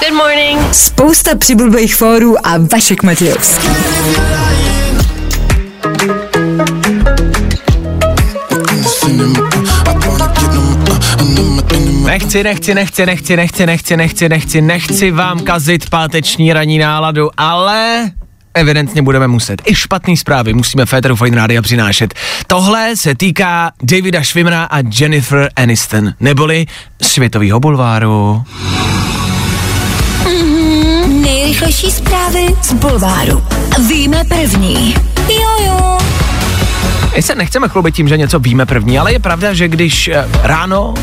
[0.00, 0.74] Good morning.
[0.74, 3.68] Spousta přibulbých fórů a Vašek Matějovský.
[12.06, 18.10] Nechci, nechci, nechci, nechci, nechci, nechci, nechci, nechci, nechci vám kazit páteční ranní náladu, ale
[18.54, 19.62] evidentně budeme muset.
[19.64, 22.14] I špatný zprávy musíme Féteru Fine Rádia přinášet.
[22.46, 26.66] Tohle se týká Davida Schwimra a Jennifer Aniston, neboli
[27.02, 28.42] světovýho bulváru.
[31.06, 33.44] Nejrychlejší zprávy z Bulváru.
[33.88, 34.94] Víme první.
[35.28, 35.98] Jo, jo.
[37.16, 40.28] My se nechceme chlubit tím, že něco víme první, ale je pravda, že když eh,
[40.42, 40.94] ráno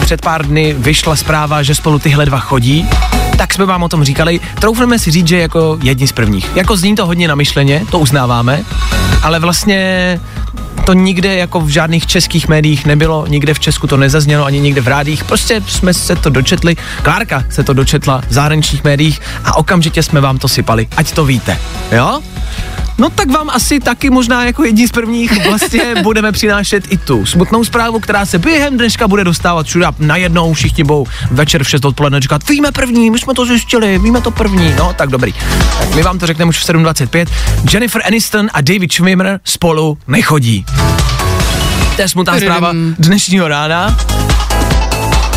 [0.00, 2.88] před pár dny vyšla zpráva, že spolu tyhle dva chodí,
[3.36, 4.40] tak jsme vám o tom říkali.
[4.60, 6.50] Troufneme si říct, že jako jedni z prvních.
[6.56, 8.64] Jako zní to hodně namyšleně, to uznáváme,
[9.22, 10.20] ale vlastně
[10.84, 14.80] to nikde jako v žádných českých médiích nebylo, nikde v Česku to nezaznělo, ani nikde
[14.80, 19.56] v rádích, prostě jsme se to dočetli, Klárka se to dočetla v zahraničních médiích a
[19.56, 21.58] okamžitě jsme vám to sypali, ať to víte,
[21.92, 22.20] jo?
[23.00, 27.26] No tak vám asi taky možná jako jedni z prvních vlastně budeme přinášet i tu
[27.26, 31.84] smutnou zprávu, která se během dneška bude dostávat všude najednou všichni budou večer v 6
[31.84, 35.32] odpoledne říkat, víme první, my jsme to zjistili, víme to první, no tak dobrý.
[35.78, 37.26] Tak my vám to řekneme už v 7.25.
[37.72, 40.64] Jennifer Aniston a David Schwimmer spolu nechodí.
[41.96, 43.96] To je smutná zpráva dnešního rána.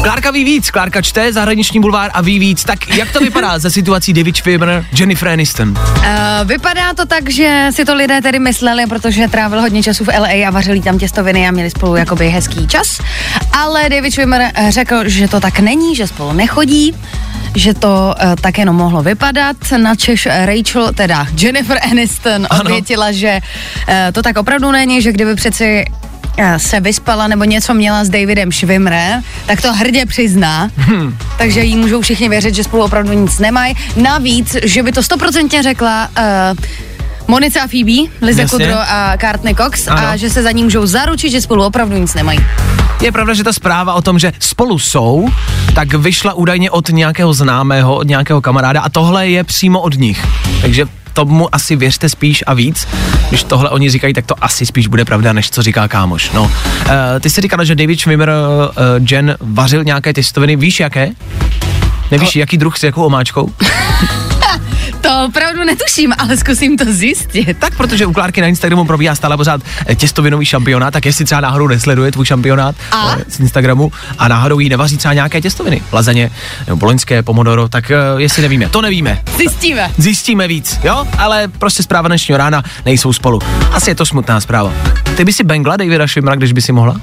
[0.03, 2.63] Klárka ví víc, Klárka čte zahraniční bulvár a ví víc.
[2.63, 5.69] Tak jak to vypadá ze situací David Schwimmer, Jennifer Aniston?
[5.69, 6.03] Uh,
[6.43, 10.47] vypadá to tak, že si to lidé tedy mysleli, protože trávil hodně času v LA
[10.47, 12.99] a vařili tam těstoviny a měli spolu jakoby hezký čas.
[13.51, 16.95] Ale David Schwimmer eh, řekl, že to tak není, že spolu nechodí
[17.55, 19.57] že to uh, tak jenom mohlo vypadat.
[19.77, 22.61] Na Češ Rachel, teda Jennifer Aniston, Ano.
[22.61, 26.12] odvětila, že uh, to tak opravdu není, že kdyby přeci eh,
[26.57, 30.69] se vyspala nebo něco měla s Davidem Schwimmerem, tak to hrdě přizná.
[30.77, 31.17] Hmm.
[31.37, 33.75] Takže jí můžou všichni věřit, že spolu opravdu nic nemají.
[33.95, 36.57] Navíc, že by to stoprocentně řekla uh,
[37.27, 38.57] Monica a Phoebe, Lize Jasně.
[38.57, 40.07] Kudrow a Courtney Cox Ano.
[40.07, 42.39] a že se za ní můžou zaručit, že spolu opravdu nic nemají.
[43.01, 45.29] Je pravda, že ta zpráva o tom, že spolu jsou,
[45.75, 50.25] tak vyšla údajně od nějakého známého, od nějakého kamaráda a tohle je přímo od nich.
[50.61, 52.87] Takže tomu asi věřte spíš a víc.
[53.29, 56.31] Když tohle oni říkají, tak to asi spíš bude pravda, než co říká kámoš.
[56.31, 56.51] No, uh,
[57.19, 60.55] ty jsi říkala, že David Schwimmer uh, Jen vařil nějaké testoviny.
[60.55, 61.11] Víš jaké?
[62.11, 63.49] Nevíš, jaký druh s jakou omáčkou?
[65.03, 67.57] To opravdu netuším, ale zkusím to zjistit.
[67.59, 71.41] Tak, protože u Klárky na Instagramu probíhá stále pořád eh, těstovinový šampionát, tak jestli třeba
[71.41, 73.15] náhodou nesleduje tvůj šampionát A?
[73.19, 76.31] eh, z Instagramu a náhodou jí nevaří třeba nějaké těstoviny, lazaně
[76.67, 79.21] nebo boloňské, pomodoro, tak eh, jestli nevíme, to nevíme.
[79.37, 79.91] Zjistíme.
[79.97, 81.05] Zjistíme víc, jo?
[81.17, 83.39] Ale prostě zpráva dnešního rána nejsou spolu.
[83.71, 84.73] Asi je to smutná zpráva.
[85.15, 86.95] Ty by si bengla Davida Schwimmera, když by si mohla?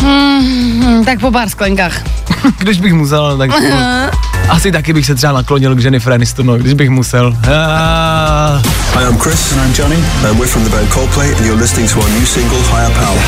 [0.00, 2.02] Hmm, tak po pár sklenkách.
[2.58, 3.50] když bych musel, tak
[4.50, 7.36] asi taky bych se třeba naklonil k Jennifer Aniston, no, když bych musel.
[7.46, 8.62] Ah.
[8.94, 9.52] Hi, I'm Chris.
[9.52, 9.96] And I'm Johnny.
[10.28, 13.18] And we're from the band Coldplay, and you're listening to our new single, Higher Power.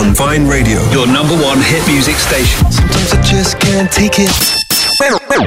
[0.00, 0.80] On Vine Radio.
[0.92, 2.72] Your number one hit music station.
[2.72, 4.30] Sometimes I just can't take it.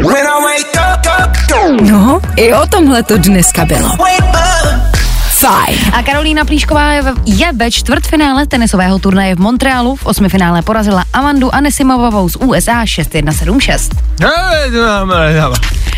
[0.03, 3.89] When I wake up, up, No, i o tomhle to dneska bylo.
[5.37, 5.77] Fajn.
[5.93, 9.95] A Karolína Plíšková je ve, je ve čtvrtfinále tenisového turnaje v Montrealu.
[9.95, 13.93] V osmifinále porazila Amandu Anisimovou z USA 6-1-7-6.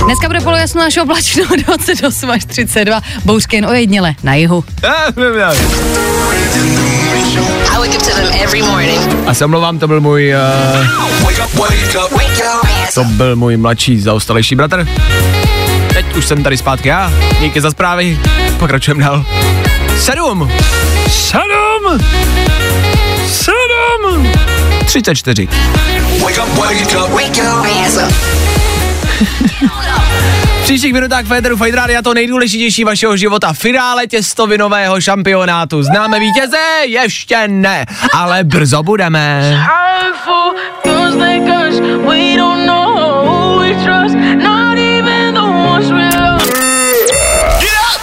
[0.05, 4.63] Dneska bude polojasno až oblačno 28 až 32, bouřky jen ojedněle na jihu.
[9.27, 10.87] A se omlouvám, to byl můj, uh,
[12.93, 14.87] to byl můj mladší zaostalejší bratr.
[15.99, 18.19] Teď už jsem tady zpátky já, díky za zprávy,
[18.59, 19.25] pokračujeme dál.
[19.97, 20.51] Sedm!
[21.09, 21.99] Sedm!
[23.27, 24.31] Sedm!
[24.85, 25.47] 34.
[26.23, 27.65] Wake up, wake up, wake up.
[27.65, 28.13] Hands up.
[30.59, 33.53] V příštích minutách Féteru Fight Radio to nejdůležitější vašeho života.
[33.53, 35.83] Finále těstovinového šampionátu.
[35.83, 36.57] Známe vítěze?
[36.85, 39.57] Ještě ne, ale brzo budeme.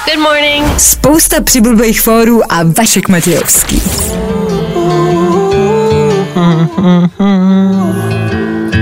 [0.07, 0.81] Good morning.
[0.81, 3.83] Spousta přibulbých fórů a Vašek Matějovský.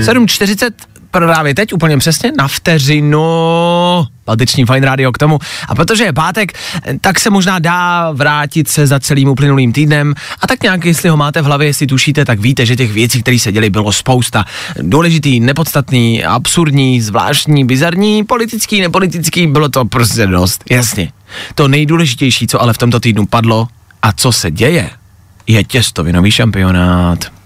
[0.04, 0.74] Sedm čtyřicet
[1.20, 3.24] právě teď, úplně přesně, na vteřinu
[4.24, 5.38] pateční Fine Radio k tomu.
[5.68, 6.52] A protože je pátek,
[7.00, 11.16] tak se možná dá vrátit se za celým uplynulým týdnem a tak nějak, jestli ho
[11.16, 14.44] máte v hlavě, jestli tušíte, tak víte, že těch věcí, které se děly, bylo spousta.
[14.82, 21.12] Důležitý, nepodstatný, absurdní, zvláštní, bizarní, politický, nepolitický, bylo to prostě dost, jasně.
[21.54, 23.68] To nejdůležitější, co ale v tomto týdnu padlo
[24.02, 24.90] a co se děje,
[25.46, 27.43] je těstovinový šampionát.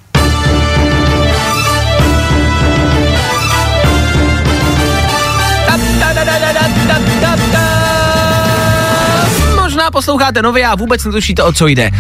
[9.91, 11.91] Posloucháte nově a vůbec netušíte, o co jde.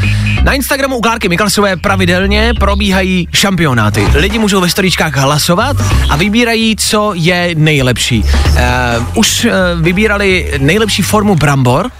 [0.42, 4.08] Na Instagramu u Klárky Miklasové pravidelně probíhají šampionáty.
[4.14, 5.76] Lidi můžou ve storíčkách hlasovat
[6.10, 8.22] a vybírají, co je nejlepší.
[8.22, 9.50] Uh, už uh,
[9.82, 11.90] vybírali nejlepší formu brambor,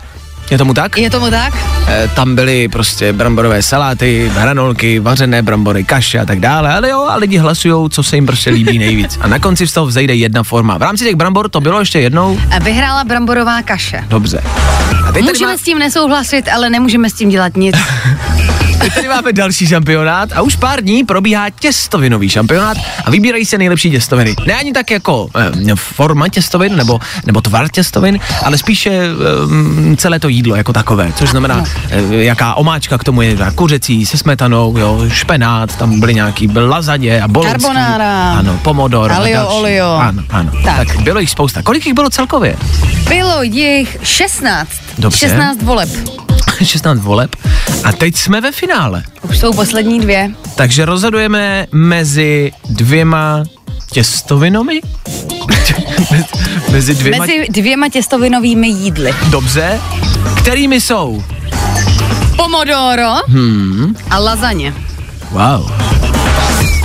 [0.50, 0.98] je tomu tak?
[0.98, 1.54] Je tomu tak?
[1.88, 7.06] E, tam byly prostě bramborové saláty, hranolky, vařené brambory, kaše a tak dále, ale jo,
[7.08, 9.18] a lidi hlasují, co se jim prostě líbí nejvíc.
[9.20, 10.78] A na konci z toho vzejde jedna forma.
[10.78, 14.04] V rámci těch brambor to bylo ještě jednou, A vyhrála bramborová kaše.
[14.08, 14.42] dobře.
[15.08, 17.76] A teď Můžeme má, s tím nesouhlasit, ale nemůžeme s tím dělat nic.
[18.80, 23.58] teď tady máme další šampionát a už pár dní probíhá těstovinový šampionát a vybírají se
[23.58, 24.34] nejlepší těstoviny.
[24.46, 30.20] Ne ani tak jako eh, forma těstovin nebo, nebo tvar těstovin, ale spíše eh, celé
[30.20, 34.78] to jídlo jako takové, což znamená, eh, jaká omáčka k tomu je, kuřecí se smetanou,
[34.78, 37.60] jo, špenát, tam byly nějaký, byl lazaně a boloňský.
[37.60, 38.32] Carbonara.
[38.32, 39.12] Ano, pomodor.
[39.12, 39.86] a Alio, olio.
[39.86, 40.50] Ano, ano.
[40.64, 40.76] Tak.
[40.76, 40.88] Tak.
[40.88, 41.62] tak bylo jich spousta.
[41.62, 42.56] Kolik jich bylo celkově?
[43.08, 44.87] Bylo jich 16.
[44.98, 45.18] Dobře.
[45.18, 45.88] 16 voleb.
[46.64, 47.36] 16 voleb.
[47.84, 49.02] A teď jsme ve finále.
[49.22, 50.30] Už jsou poslední dvě.
[50.54, 53.44] Takže rozhodujeme mezi dvěma
[53.92, 54.80] těstovinami?
[56.70, 57.18] mezi dvěma...
[57.26, 59.14] Mezi dvěma těstovinovými jídly.
[59.30, 59.80] Dobře.
[60.38, 61.24] Kterými jsou?
[62.36, 63.96] Pomodoro Hmm.
[64.10, 64.74] a lazaně.
[65.30, 65.70] Wow.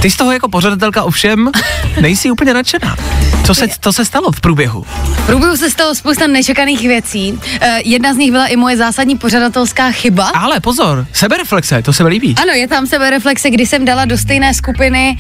[0.04, 1.50] Ty z toho jako pořadatelka ovšem
[2.02, 2.96] nejsi úplně nadšená.
[3.46, 4.86] Co se, to se stalo v průběhu?
[5.16, 7.40] V průběhu se stalo spousta nečekaných věcí.
[7.62, 10.28] Eh, jedna z nich byla i moje zásadní pořadatelská chyba.
[10.28, 12.36] Ale pozor, sebereflexe, to se mi líbí.
[12.42, 15.18] Ano, je tam sebereflexe, kdy jsem dala do stejné skupiny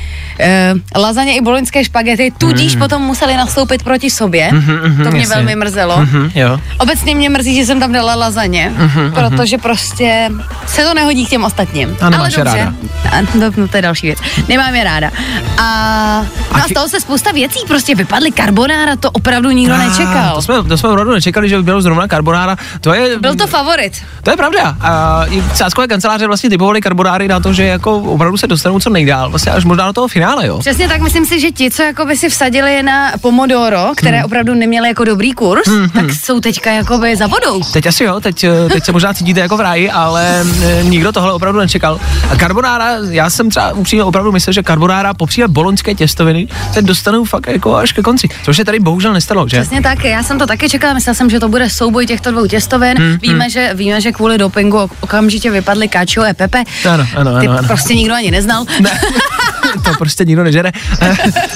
[0.95, 2.79] uh, lazaně i boloňské špagety, tudíž Mm.
[2.81, 4.49] potom museli nastoupit proti sobě.
[4.53, 5.35] Mhm, mhm, to mě jasně.
[5.35, 5.97] velmi mrzelo.
[5.99, 6.59] Mhm, jo.
[6.77, 10.29] Obecně mě mrzí, že jsem tam dala lazaně, Mhm, protože prostě
[10.67, 11.97] se to nehodí k těm ostatním.
[12.01, 12.73] A Ale dobře, ráda.
[13.11, 14.19] A, no, to je další věc.
[14.47, 15.11] Nemám je ráda.
[15.57, 19.77] A, no a chy- stalo se spousta věcí, prostě vypadly karbonára, to opravdu nikdo Ah,
[19.77, 20.35] nečekal.
[20.35, 22.57] To jsme, to jsme opravdu nečekali, že by bylo zrovna karbonára.
[22.81, 23.93] To je, Byl to favorit.
[24.23, 24.75] to je pravda.
[24.81, 28.89] A i sáskové kanceláře vlastně typovali karbonáry na to, že jako opravdu se dostanou co
[28.89, 30.59] nejdál, vlastně až možná do toho finále, jo.
[30.59, 34.25] Přesně tak, myslím si, že ti, co jako by si vsadili na Pomodoro, které Hmm.
[34.25, 35.63] opravdu neměly jako dobrý kurz,
[35.93, 37.61] tak jsou teďka jakoby za vodou.
[37.73, 41.11] Teď asi jo, teď, eh, teď se možná cítíte jako v ráji, ale eh, nikdo
[41.11, 41.99] tohle opravdu nečekal.
[42.31, 47.23] A karbonára, já jsem třeba upřímně opravdu myslel, že karbonára popříle boloňské těstoviny se dostanou
[47.25, 49.61] fakt jako až ke konci, což se tady bohužel nestalo, že?
[49.61, 52.47] Přesně tak, já jsem to taky čekala, myslela jsem, že to bude souboj těchto dvou
[52.47, 52.97] těstovin.
[52.97, 56.63] Hmm, víme, že, víme, že kvůli dopingu ok- okamžitě vypadly Kačo a Pepe.
[56.89, 57.67] Ano, ano, Ty ano, ano.
[57.67, 58.65] prostě nikdo ani neznal.
[59.83, 60.71] to prostě nikdo nežere.
[61.01, 61.15] Eh,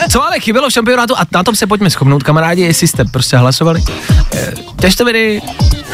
[0.09, 3.37] Co ale chybělo v šampionátu a na tom se pojďme schopnout, kamarádi, jestli jste prostě
[3.37, 3.83] hlasovali.
[4.35, 5.41] Eh, Těstoviny,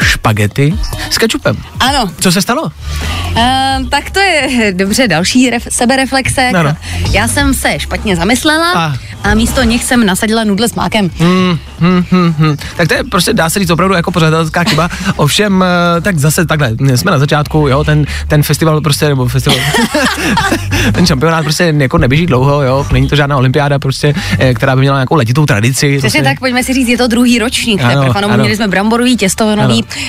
[0.02, 0.74] špagety
[1.10, 1.56] s kečupem.
[1.80, 2.62] Ano, Co se stalo?
[2.62, 6.48] Uh, tak to je dobře další ref, sebereflexe.
[6.48, 6.76] Ano.
[7.10, 8.94] Já jsem se špatně zamyslela A.
[9.24, 11.10] a místo nich jsem nasadila nudle s mákem.
[11.18, 12.56] Hmm, hmm, hmm, hmm.
[12.76, 14.88] Tak to je prostě, dá se říct, opravdu jako pořadatelská chyba.
[15.16, 15.64] Ovšem,
[15.96, 19.58] eh, tak zase takhle, jsme na začátku, jo, ten, ten festival prostě, nebo festival,
[20.92, 24.80] ten šampionát prostě jako neběží dlouho, jo, není to žádná olympiáda prostě, eh, která by
[24.80, 25.98] měla nějakou letitou tradici.
[25.98, 26.22] Přesně prostě.
[26.22, 28.18] tak, pojďme si říct, je to druhý ročník Ano, teprve.
[28.18, 28.42] Ano, ano.
[28.42, 30.04] měli jsme bramborový, těstovinový, Ano.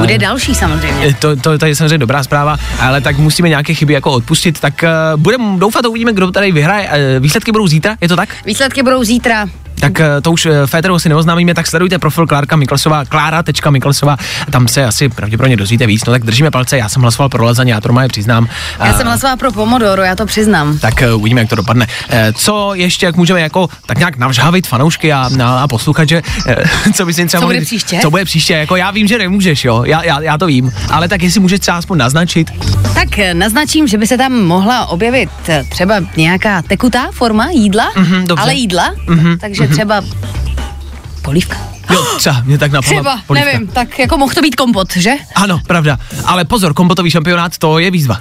[0.00, 1.06] Bude další samozřejmě.
[1.06, 4.60] Eh, To, to, to je samozřejmě dobrá zpráva, ale tak musíme nějaké chyby jako odpustit,
[4.60, 6.88] tak uh, budeme doufat, uvidíme, kdo tady vyhraje.
[6.88, 8.28] Uh, výsledky budou zítra, je to tak?
[8.44, 9.46] Výsledky budou zítra.
[9.80, 14.16] Tak uh, to už uh, Féteru asi neoznámíme, tak sledujte profil Klárka Miklesová, Klára.Miklesová,
[14.50, 17.72] tam se asi pravděpodobně dozvíte víc, no tak držíme palce, já jsem hlasoval pro lazaně,
[17.72, 18.48] já to normálně přiznám.
[18.84, 20.78] Já Uh, jsem hlasovala pro Pomodoro, já to přiznám.
[20.78, 21.86] tak uvidíme, jak to dopadne.
[22.34, 26.22] Co ještě, jak můžeme jako tak nějak navžhavit fanoušky a, a, a posluchače,
[26.94, 27.98] co bys jim třeba Co bude mohli- příště?
[28.02, 31.08] Co bude příště, jako já vím, že nemůžeš, jo, já, já, já to vím, ale
[31.08, 32.50] tak jestli můžeš třeba aspoň naznačit,
[32.94, 37.88] Tak eh, naznačím, že by se tam mohla objevit eh, třeba nějaká tekutá forma jídla,
[37.96, 38.42] Mhm, dobře.
[38.42, 40.02] ale jídla, Mhm, takže třeba
[41.22, 41.56] polívka.
[41.92, 43.50] jo, třeba mě tak napadla Třeba, polívka.
[43.52, 45.10] nevím, tak jako mohl to být kompot, že?
[45.34, 45.98] Ano, pravda.
[46.24, 48.20] Ale pozor, kompotový šampionát, to je výzva.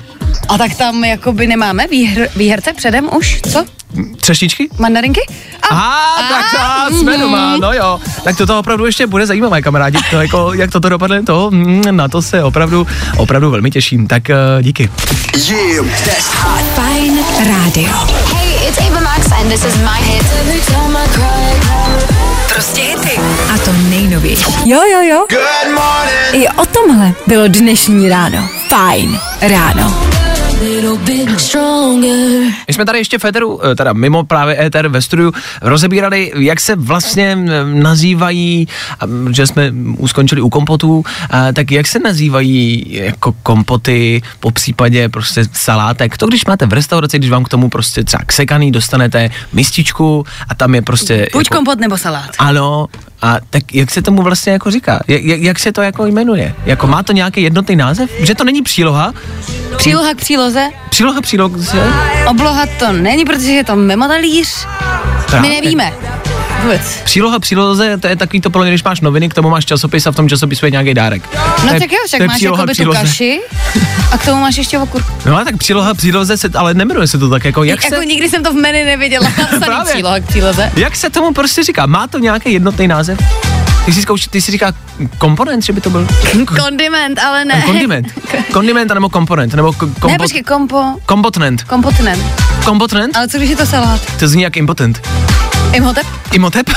[0.49, 3.65] A tak tam jakoby nemáme výhr, výherce předem už, co?
[4.21, 4.69] Třešničky?
[4.79, 5.21] Mandarinky?
[5.71, 7.21] A, tak a, jsme mhm.
[7.21, 7.99] doma, no jo.
[8.23, 9.97] Tak toto opravdu ještě bude zajímavé, kamarádi.
[10.11, 12.87] To jako, jak toto dopadne, to, mm, na to se opravdu,
[13.17, 14.07] opravdu velmi těším.
[14.07, 14.89] Tak uh, díky.
[16.75, 17.89] Fajn rádio.
[18.33, 20.23] Hey, it's Ava Max and this is my hit.
[22.53, 23.19] Prostě hity.
[23.53, 24.45] A to nejnovější.
[24.65, 25.25] Jo, jo, jo.
[25.29, 26.45] Good morning.
[26.45, 28.49] I o tomhle bylo dnešní ráno.
[28.69, 30.16] Fajn ráno.
[30.61, 32.41] Little bit stronger.
[32.67, 35.31] My jsme tady ještě v Eteru, eh, teda mimo právě Ether ve studiu,
[35.61, 38.67] rozebírali, jak se vlastně mm, nazývají,
[39.31, 45.45] že jsme uskončili u kompotů, a, tak jak se nazývají jako kompoty, po případě prostě
[45.53, 46.17] salátek.
[46.17, 50.55] To, když máte v restauraci, když vám k tomu prostě třeba ksekaný dostanete mističku a
[50.55, 51.27] tam je prostě...
[51.33, 52.29] Buď jako, kompot nebo salát.
[52.39, 52.87] Ano,
[53.21, 54.99] a tak jak se tomu vlastně jako říká?
[55.07, 56.55] Jak, jak, se to jako jmenuje?
[56.65, 58.09] Jako má to nějaký jednotný název?
[58.19, 59.13] Že to není příloha?
[59.77, 60.69] Příloha k příloze.
[60.89, 61.93] Příloha příloze?
[62.27, 64.67] Obloha to není, protože je to memotalíř.
[65.41, 65.93] My nevíme.
[66.61, 66.81] Vůbec.
[67.03, 70.11] Příloha příloze, to je takový to, mě, když máš noviny, k tomu máš časopis a
[70.11, 71.29] v tom časopisu je nějaký dárek.
[71.65, 72.99] No je- tak jo, však máš příloha jakoby tu příloze.
[72.99, 73.39] kaši
[74.11, 75.11] a k tomu máš ještě okurku.
[75.25, 78.05] No a tak příloha příloze se, ale nemenuje se to tak, jako jak jako se,
[78.05, 79.27] nikdy jsem to v menu neviděla,
[79.93, 80.71] příloha k příloze.
[80.75, 81.85] jak se tomu prostě říká?
[81.85, 83.19] Má to nějaký jednotný název?
[83.87, 84.73] Ty si, zkouš, ty si říká
[85.17, 86.07] komponent, že by to byl?
[86.63, 87.61] Kondiment, ale ne.
[87.65, 88.07] Kondiment.
[88.53, 91.63] Kondiment nebo komponent, nebo k- Ne, počkej, kompo, kompotnent.
[91.63, 92.19] kompotnen.
[92.65, 93.15] Kompotnent?
[93.17, 94.01] Ale co když je to salát?
[94.19, 95.07] To zní jak impotent.
[95.73, 96.07] Imhotep?
[96.31, 96.69] Imhotep?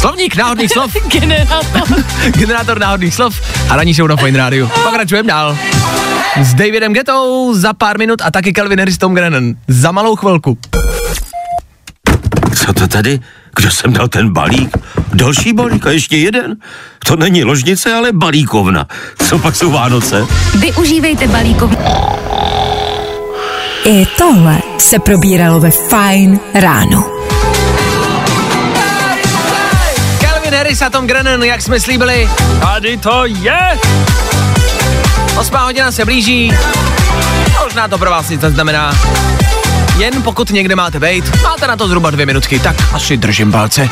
[0.00, 0.92] Slovník náhodných slov.
[1.12, 1.84] Generátor.
[2.40, 3.36] Generátor náhodných slov
[3.68, 4.66] a ranní show na Fine Radio.
[4.68, 5.56] Pokračujeme dál.
[6.40, 9.54] S Davidem Getou za pár minut a taky Calvin Harris Tom Grennan.
[9.68, 10.58] Za malou chvilku.
[12.70, 13.20] Co to tady?
[13.56, 14.76] Kdo jsem dal ten balík?
[15.14, 16.56] Další balík a ještě jeden?
[17.06, 18.86] To není ložnice, ale balíkovna.
[19.28, 20.26] Co pak jsou Vánoce?
[20.58, 21.70] Využívejte balíkov.
[23.84, 27.04] I tohle se probíralo ve Fajn ráno.
[30.20, 32.30] Calvin Harris a Tom Grennan, jak jsme slíbili.
[32.60, 33.78] Tady to je.
[35.38, 36.52] Osmá hodina se blíží.
[37.64, 38.94] Možná to pro vás nic znamená.
[40.00, 43.90] Jen pokud někde máte být, máte na to zhruba dvě minutky, tak asi držím palce.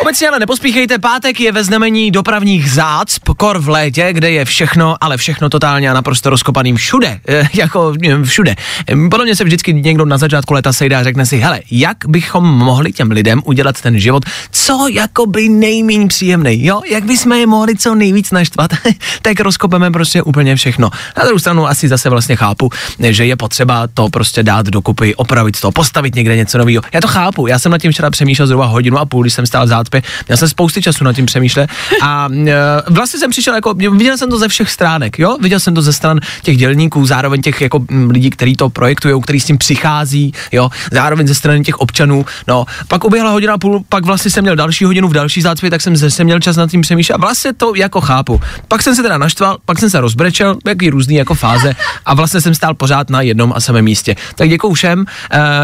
[0.00, 4.96] Obecně ale nepospíchejte, pátek je ve znamení dopravních zácp, kor v létě, kde je všechno,
[5.00, 8.50] ale všechno totálně a naprosto rozkopaným všude, e, jako e, všude.
[8.88, 11.96] E, podle mě se vždycky někdo na začátku léta sejde a řekne si, hele, jak
[12.08, 17.46] bychom mohli těm lidem udělat ten život co jakoby nejméně příjemný, jo, jak bychom je
[17.46, 18.70] mohli co nejvíc naštvat,
[19.22, 20.90] tak rozkopeme prostě úplně všechno.
[21.16, 22.70] Na druhou stranu asi zase vlastně chápu,
[23.00, 26.82] že je potřeba to prostě dát dokupy, opravit to, postavit někde něco nového.
[26.92, 29.46] Já to chápu, já jsem nad tím včera přemýšlel zhruba hodinu a půl, když jsem
[29.46, 31.70] stál v zácpě, měl jsem spousty času nad tím přemýšlet
[32.02, 32.54] a e,
[32.90, 35.92] vlastně jsem přišel jako, viděl jsem to ze všech stránek, jo, viděl jsem to ze
[35.92, 40.70] stran těch dělníků, zároveň těch jako lidí, kteří to projektují, kteří s tím přichází, jo,
[40.92, 44.84] zároveň ze strany těch občanů, no, pak uběhla hodina půl, pak vlastně jsem měl další
[44.84, 47.74] hodinu v další zácpě, tak jsem zase měl čas nad tím přemýšlet a vlastně to
[47.74, 48.40] jako chápu.
[48.68, 51.74] Pak jsem se teda naštval, pak jsem se rozbrečel, jaký různý jako fáze
[52.06, 54.16] a vlastně jsem stál pořád na jednom a samém místě.
[54.34, 55.06] Tak děkuju všem, uh,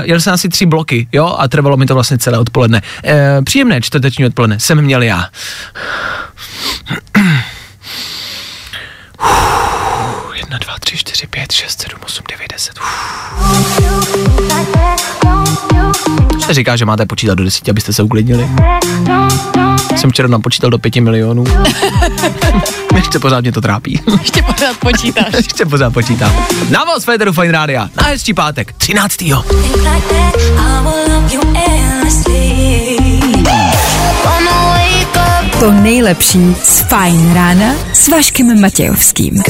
[0.02, 2.82] jel jsem asi tři bloky, jo, a trvalo mi to vlastně celé odpoledne.
[3.04, 5.28] Uh, příjemné čtvrteční odpoledne jsem měl já.
[10.34, 12.78] Jedna, dva, tři, čtyři, pět, šest, sedm, osm, devět, deset.
[16.46, 18.48] Se říká, že máte počítat do desíti, abyste se uklidnili.
[19.96, 21.44] Jsem včera napočítal do pěti milionů.
[22.94, 24.00] Ještě pořád mě to trápí.
[24.20, 25.32] Ještě pořád počítáš.
[25.36, 26.46] Ještě pořád počítám.
[26.70, 27.88] Na voz Federu Fine Rádia.
[27.96, 29.22] Na hezčí pátek, 13.
[35.62, 39.42] To nejlepší z Fajn rána s Vaškem Matějovským.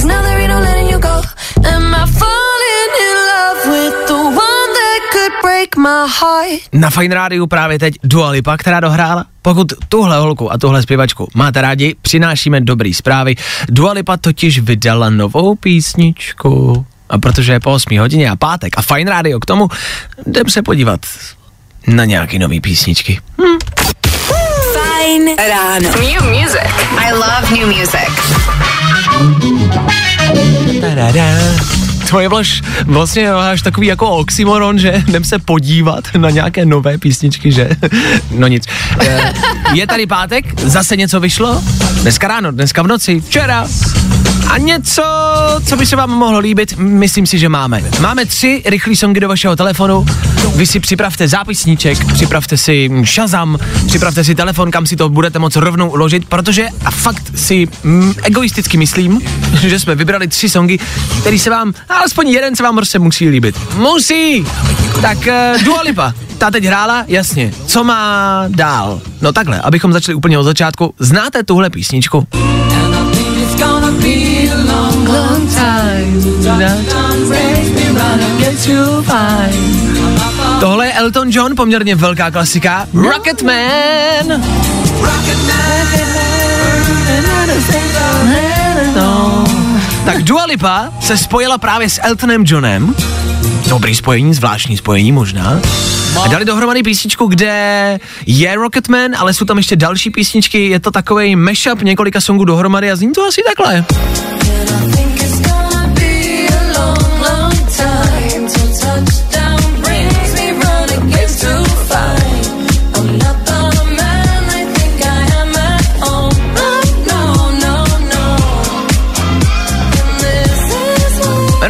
[6.72, 9.24] Na Fine Rádiu právě teď Dua Lipa, která dohrála.
[9.42, 13.34] Pokud tuhle holku a tuhle zpěvačku máte rádi, přinášíme dobrý zprávy.
[13.68, 16.86] Dua Lipa totiž vydala novou písničku.
[17.08, 19.68] A protože je po 8 hodině a pátek a Fine Radio k tomu,
[20.26, 21.00] jdem se podívat
[21.86, 23.20] na nějaký nový písničky.
[23.40, 23.58] Hm.
[25.03, 25.88] Fajn ráno.
[26.00, 26.70] New music.
[26.98, 28.11] I love new music.
[30.80, 31.22] Tadada.
[32.11, 36.98] To je vlaš, vlastně až takový jako oxymoron, že jdem se podívat na nějaké nové
[36.98, 37.68] písničky, že?
[38.30, 38.64] No nic.
[39.00, 39.32] Eh,
[39.74, 41.62] Je tady pátek, zase něco vyšlo,
[42.03, 43.66] dneska ráno, dneska v noci, včera.
[44.53, 45.03] A něco,
[45.68, 47.82] co by se vám mohlo líbit, myslím si, že máme.
[48.00, 50.07] Máme tři rychlé songy do vašeho telefonu.
[50.57, 55.57] Vy si připravte zápisníček, připravte si Shazam, připravte si telefon, kam si to budete moct
[55.57, 59.20] rovnou uložit, protože a fakt si mm, egoisticky myslím,
[59.61, 60.78] že jsme vybrali tři songy,
[61.20, 63.59] který se vám, alespoň jeden se vám prostě musí líbit.
[63.76, 64.46] Musí!
[65.03, 67.53] Tak uh, Dua Lipa, ta teď hrála, jasně.
[67.66, 69.00] Co má dál?
[69.20, 70.94] No takhle, abychom začali úplně od začátku.
[70.98, 72.26] Znáte tuhle písničku?
[80.61, 82.89] Tohle je Elton John, poměrně velká klasika.
[82.95, 84.43] Rocket Man.
[88.97, 89.45] No.
[90.05, 92.95] Tak Dua Lipa se spojila právě s Eltonem Johnem.
[93.68, 95.61] Dobrý spojení, zvláštní spojení možná.
[96.24, 100.91] A dali dohromady písničku, kde je Rocketman, ale jsou tam ještě další písničky, je to
[100.91, 103.85] takový mashup několika songů dohromady a zní to asi takhle.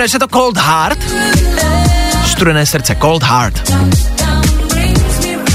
[0.02, 0.98] Jmenuje se to Cold Heart.
[2.26, 3.72] Studené srdce, Cold Heart.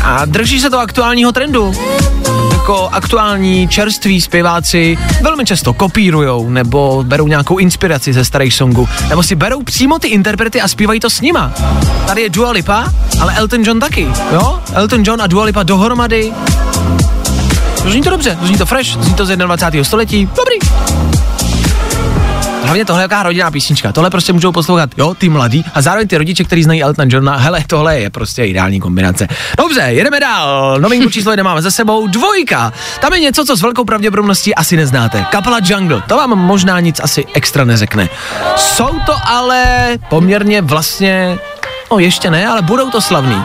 [0.03, 1.73] A drží se to aktuálního trendu.
[2.51, 9.23] Jako aktuální čerství zpěváci velmi často kopírujou nebo berou nějakou inspiraci ze starých songů, nebo
[9.23, 11.51] si berou přímo ty interprety a zpívají to s nima.
[12.05, 14.59] Tady je Dua Lipa, ale Elton John taky, jo?
[14.73, 16.33] Elton John a Dua Lipa dohromady.
[17.85, 19.83] Zní to dobře, zní to fresh, zní to z 21.
[19.83, 20.57] století, dobrý.
[22.67, 23.91] Hlavně tohle je jaká rodinná písnička.
[23.91, 27.35] Tohle prostě můžou poslouchat, jo, ty mladí a zároveň ty rodiče, kteří znají Elton Johna.
[27.37, 29.27] Hele, tohle je prostě ideální kombinace.
[29.57, 30.79] Dobře, jedeme dál.
[30.79, 32.07] Novinku číslo jedna máme za sebou.
[32.07, 32.73] Dvojka.
[33.01, 35.25] Tam je něco, co s velkou pravděpodobností asi neznáte.
[35.31, 36.01] Kapela Jungle.
[36.07, 38.09] To vám možná nic asi extra neřekne.
[38.55, 39.63] Jsou to ale
[40.09, 41.37] poměrně vlastně,
[41.91, 43.43] no ještě ne, ale budou to slavný.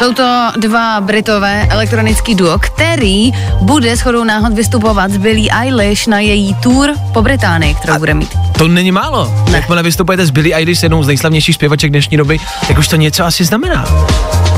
[0.00, 6.20] Jsou to dva britové elektronický duo, který bude shodou náhod vystupovat s Billie Eilish na
[6.20, 8.28] její tour po Británii, kterou bude mít.
[8.58, 9.44] To není málo.
[9.50, 9.56] Ne.
[9.56, 12.38] Jakmile vystupujete s Billie Eilish, jednou z nejslavnějších zpěvaček dnešní doby,
[12.68, 13.84] tak už to něco asi znamená.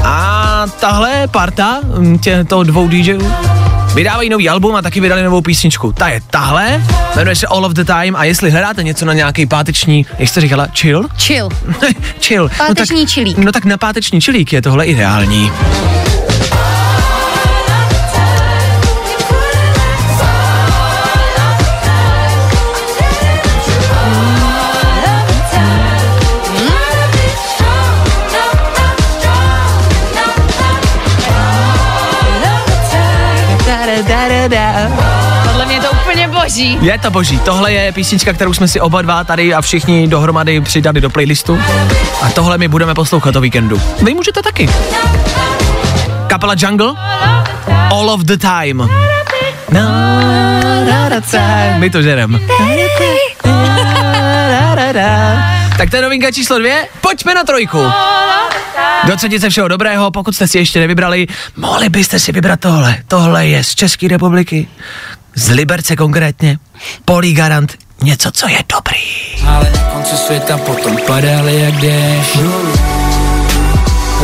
[0.05, 3.32] A tahle parta mm, těchto dvou DJů
[3.95, 5.93] vydávají nový album a taky vydali novou písničku.
[5.93, 6.82] Ta je tahle,
[7.16, 10.40] jmenuje se All of the Time a jestli hledáte něco na nějaký páteční, jak jste
[10.40, 11.09] říkala, chill?
[11.18, 11.49] Chill.
[12.20, 12.51] chill.
[12.59, 13.38] Páteční no tak, čilík.
[13.38, 15.53] No tak na páteční čilík je tohle ideální.
[35.45, 36.78] Podle mě je to úplně boží.
[36.80, 37.38] Je to boží.
[37.38, 41.59] Tohle je písnička, kterou jsme si oba dva tady a všichni dohromady přidali do playlistu.
[42.22, 43.82] A tohle my budeme poslouchat o víkendu.
[44.03, 44.68] Vy můžete taky.
[46.26, 46.93] Kapela Jungle.
[47.90, 48.88] All of the time.
[49.70, 49.82] Na,
[50.90, 51.78] na, na, time.
[51.78, 52.40] My to žerem.
[55.83, 56.89] Tak to je novinka číslo dvě.
[57.01, 57.78] Pojďme na trojku.
[59.07, 61.26] Do třetice všeho dobrého, pokud jste si ještě nevybrali,
[61.57, 62.97] mohli byste si vybrat tohle.
[63.09, 64.68] Tohle je z České republiky,
[65.35, 66.59] z Liberce konkrétně.
[67.05, 69.03] Polí Garant, něco, co je dobrý.
[69.47, 72.37] Ale na konci světa potom padali jak déšť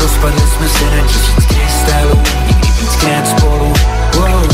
[0.00, 3.74] Rozpadli jsme se na tisíc krystalů Nikdy víckrát spolu
[4.14, 4.48] wow.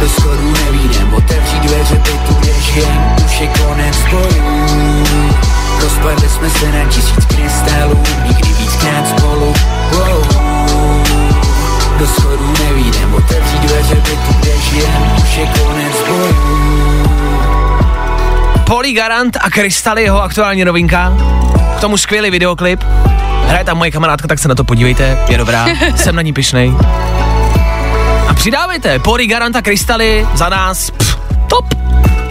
[0.00, 2.27] Do schodu nevídem Otevří dveře bytu,
[2.68, 4.66] kde žijem Už je konec bojů
[5.82, 9.54] Rozpadli jsme se na tisíc krystalů Nikdy víckrát spolu
[9.92, 10.26] wow.
[11.98, 16.68] Do schodu nevídem Otevří dveře bytu, kde žijem Už je konec bojů
[18.66, 21.12] Polí Garant a Krystaly, jeho aktuální novinka.
[21.78, 22.84] K tomu skvělý videoklip.
[23.46, 25.66] Hraje tam moje kamarádka, tak se na to podívejte, je dobrá,
[25.96, 26.74] jsem na ní pišnej.
[28.28, 31.74] A přidávejte, Polí Garant a Krystaly za nás, pff, top,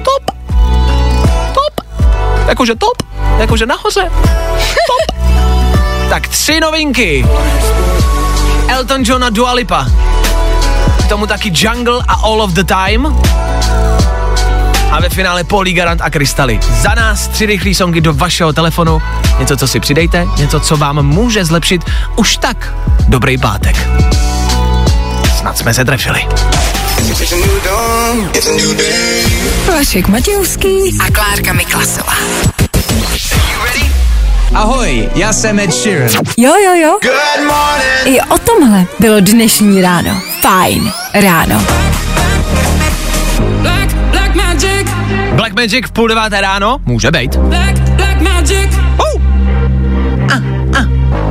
[0.08, 0.36] top,
[1.54, 1.86] top,
[2.48, 3.04] jakože top,
[3.40, 4.12] jakože nahoře,
[4.88, 5.18] top.
[6.10, 7.26] Tak tři novinky.
[8.68, 9.86] Elton John a Dua Lipa.
[11.06, 13.16] K tomu taky Jungle a All of the Time.
[14.92, 16.60] A ve finále Polly Garant a Krystaly.
[16.82, 19.02] Za nás tři rychlé songy do vašeho telefonu.
[19.40, 21.82] Něco, co si přidejte, něco, co vám může zlepšit
[22.16, 22.74] už tak
[23.08, 23.88] dobrý pátek.
[25.40, 26.28] Snad jsme se trefili.
[29.68, 32.14] Vašek Matějovský a Klárka Miklasová.
[34.54, 36.10] Ahoj, já jsem Ed Sheeran.
[36.38, 36.98] Jo, jo, jo.
[37.02, 38.06] Good morning.
[38.06, 40.22] I o tomhle bylo dnešní ráno.
[40.42, 41.66] Fajn ráno.
[43.62, 44.88] Black, black magic,
[45.34, 46.78] Black Magic v půl deváté ráno?
[46.86, 47.36] Může být.
[47.36, 48.72] black, black magic.
[48.76, 49.22] Uh.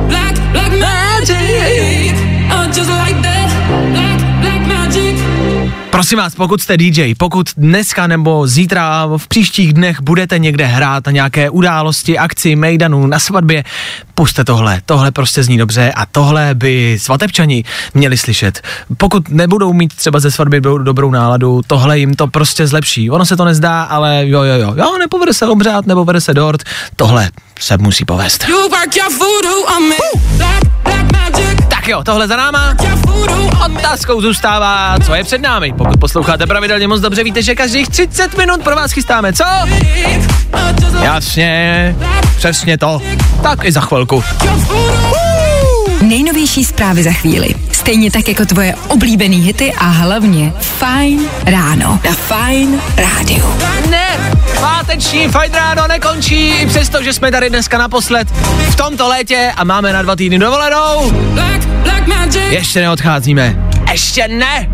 [0.07, 2.13] Black, black magic.
[2.51, 3.06] Oh, just like
[5.89, 11.05] Prosím vás, pokud jste DJ, pokud dneska nebo zítra v příštích dnech budete někde hrát
[11.05, 13.63] na nějaké události, akci, mejdanu, na svatbě,
[14.15, 14.81] puste tohle.
[14.85, 17.63] Tohle prostě zní dobře a tohle by svatebčani
[17.93, 18.61] měli slyšet.
[18.97, 23.11] Pokud nebudou mít třeba ze svatby do- dobrou náladu, tohle jim to prostě zlepší.
[23.11, 24.73] Ono se to nezdá, ale jo, jo, jo.
[24.77, 26.63] Jo, nepovede se obřád, nepovede se dort,
[26.95, 27.29] tohle
[27.59, 28.47] se musí povést.
[28.49, 29.95] You work your voodoo on me.
[31.87, 32.75] Jo, tohle za náma.
[33.65, 35.73] Otázkou zůstává, co je před námi.
[35.77, 39.43] Pokud posloucháte pravidelně moc dobře, víte, že každých 30 minut pro vás chystáme, co?
[41.01, 41.95] Jasně,
[42.37, 43.01] přesně to.
[43.43, 44.23] Tak i za chvilku.
[46.01, 47.55] Nejnovější zprávy za chvíli.
[47.71, 51.99] Stejně tak jako tvoje oblíbený hity a hlavně Fajn ráno.
[52.05, 53.45] Na Fajn rádiu.
[54.61, 58.27] Páteční fajn ráno nekončí, i přesto, že jsme tady dneska naposled
[58.71, 61.11] v tomto létě a máme na dva týdny dovolenou.
[61.11, 62.41] Black, black magic.
[62.49, 63.55] Ještě neodcházíme.
[63.91, 64.69] Ještě ne.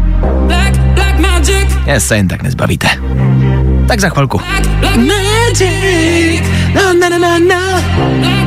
[0.47, 1.77] Black, black magic.
[1.86, 2.88] Je se jen tak nezbavíte.
[3.88, 4.38] Tak za chvilku.
[4.38, 6.41] Black, black magic.
[6.73, 7.81] Na, na, na, na, na.
[8.19, 8.42] Black.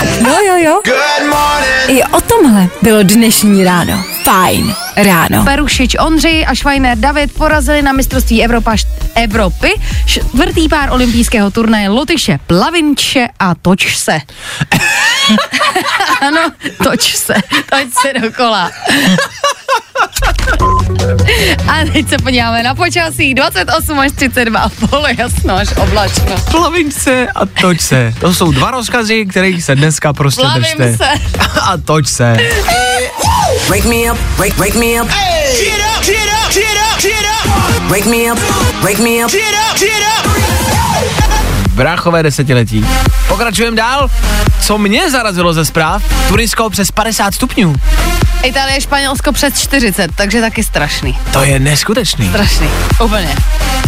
[0.00, 0.80] Jo, jo, jo.
[0.84, 1.88] Good morning.
[1.88, 4.04] I o tomhle bylo dnešní ráno.
[4.22, 5.44] Fajn ráno.
[5.44, 8.76] Perušič Ondřej a Švajner David porazili na mistrovství Evropa,
[9.14, 9.74] Evropy
[10.06, 14.20] čtvrtý pár olympijského turnaje Lotyše Plavinče a Toč se.
[16.20, 16.40] ano,
[16.84, 17.34] toč se,
[17.70, 18.70] toč se dokola.
[21.68, 26.36] a teď se podíváme na počasí 28 až 32, pole jasno až oblačno.
[26.50, 28.14] Plavím se a toč se.
[28.20, 30.96] To jsou dva rozkazy, kterých se dneska prostě Plavím držte.
[30.96, 31.10] se.
[31.60, 32.36] a toč se.
[33.68, 35.08] Wake me up, wake, wake me up.
[35.08, 36.16] Get up, get
[36.46, 36.64] up, get
[36.94, 37.12] up, get
[37.44, 37.90] up.
[37.90, 38.38] Wake me up,
[38.82, 39.30] wake me up.
[39.30, 40.30] Get up, get up.
[41.74, 42.86] Bráchové desetiletí.
[43.30, 44.10] Pokračujeme dál.
[44.62, 46.02] Co mě zarazilo ze zpráv?
[46.28, 47.74] Tunisko přes 50 stupňů.
[48.42, 51.18] Itálie, Španělsko přes 40, takže taky strašný.
[51.32, 52.28] To je neskutečný.
[52.28, 52.68] Strašný,
[53.04, 53.36] úplně.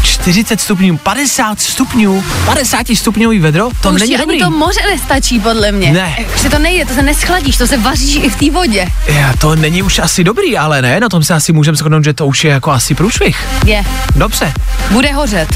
[0.02, 4.42] 40 stupňů, 50 stupňů, 50 stupňový vedro, to, To už není dobrý.
[4.42, 5.92] ani to moře nestačí, podle mě.
[5.92, 6.16] Ne.
[6.42, 8.86] Že to nejde, to se neschladíš, to se vaříš i v té vodě.
[9.06, 12.12] Já, to není už asi dobrý, ale ne, na tom se asi můžeme shodnout, že
[12.14, 13.48] to už je jako asi průšvih.
[13.66, 13.84] Je.
[14.16, 14.52] Dobře.
[14.90, 15.48] Bude hořet.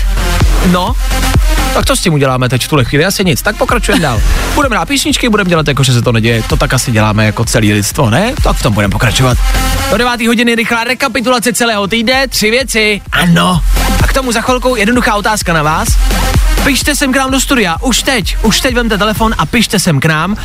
[0.70, 0.94] No,
[1.74, 3.04] tak co s tím uděláme teď v tuhle chvíli?
[3.04, 4.22] Asi nic, tak pokračujeme dál.
[4.54, 6.42] Budeme na písničky, budeme dělat jako, že se to neděje.
[6.42, 8.34] To tak asi děláme jako celý lidstvo, ne?
[8.44, 9.38] Tak v tom budeme pokračovat.
[9.90, 10.26] Do 9.
[10.26, 13.00] hodiny rychlá rekapitulace celého týdne, tři věci.
[13.12, 13.60] Ano.
[14.02, 15.88] A k tomu za chvilkou jednoduchá otázka na vás.
[16.64, 20.00] Pište sem k nám do studia, už teď, už teď vemte telefon a pište sem
[20.00, 20.36] k nám.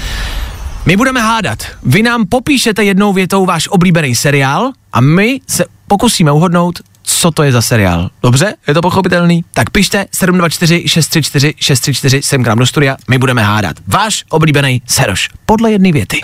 [0.85, 1.63] My budeme hádat.
[1.83, 7.43] Vy nám popíšete jednou větou váš oblíbený seriál a my se pokusíme uhodnout, co to
[7.43, 8.09] je za seriál.
[8.23, 8.53] Dobře?
[8.67, 9.45] Je to pochopitelný?
[9.53, 13.75] Tak pište 724 634 634 sem k nám do studia, my budeme hádat.
[13.87, 15.29] Váš oblíbený Seroš.
[15.45, 16.21] Podle jedné věty.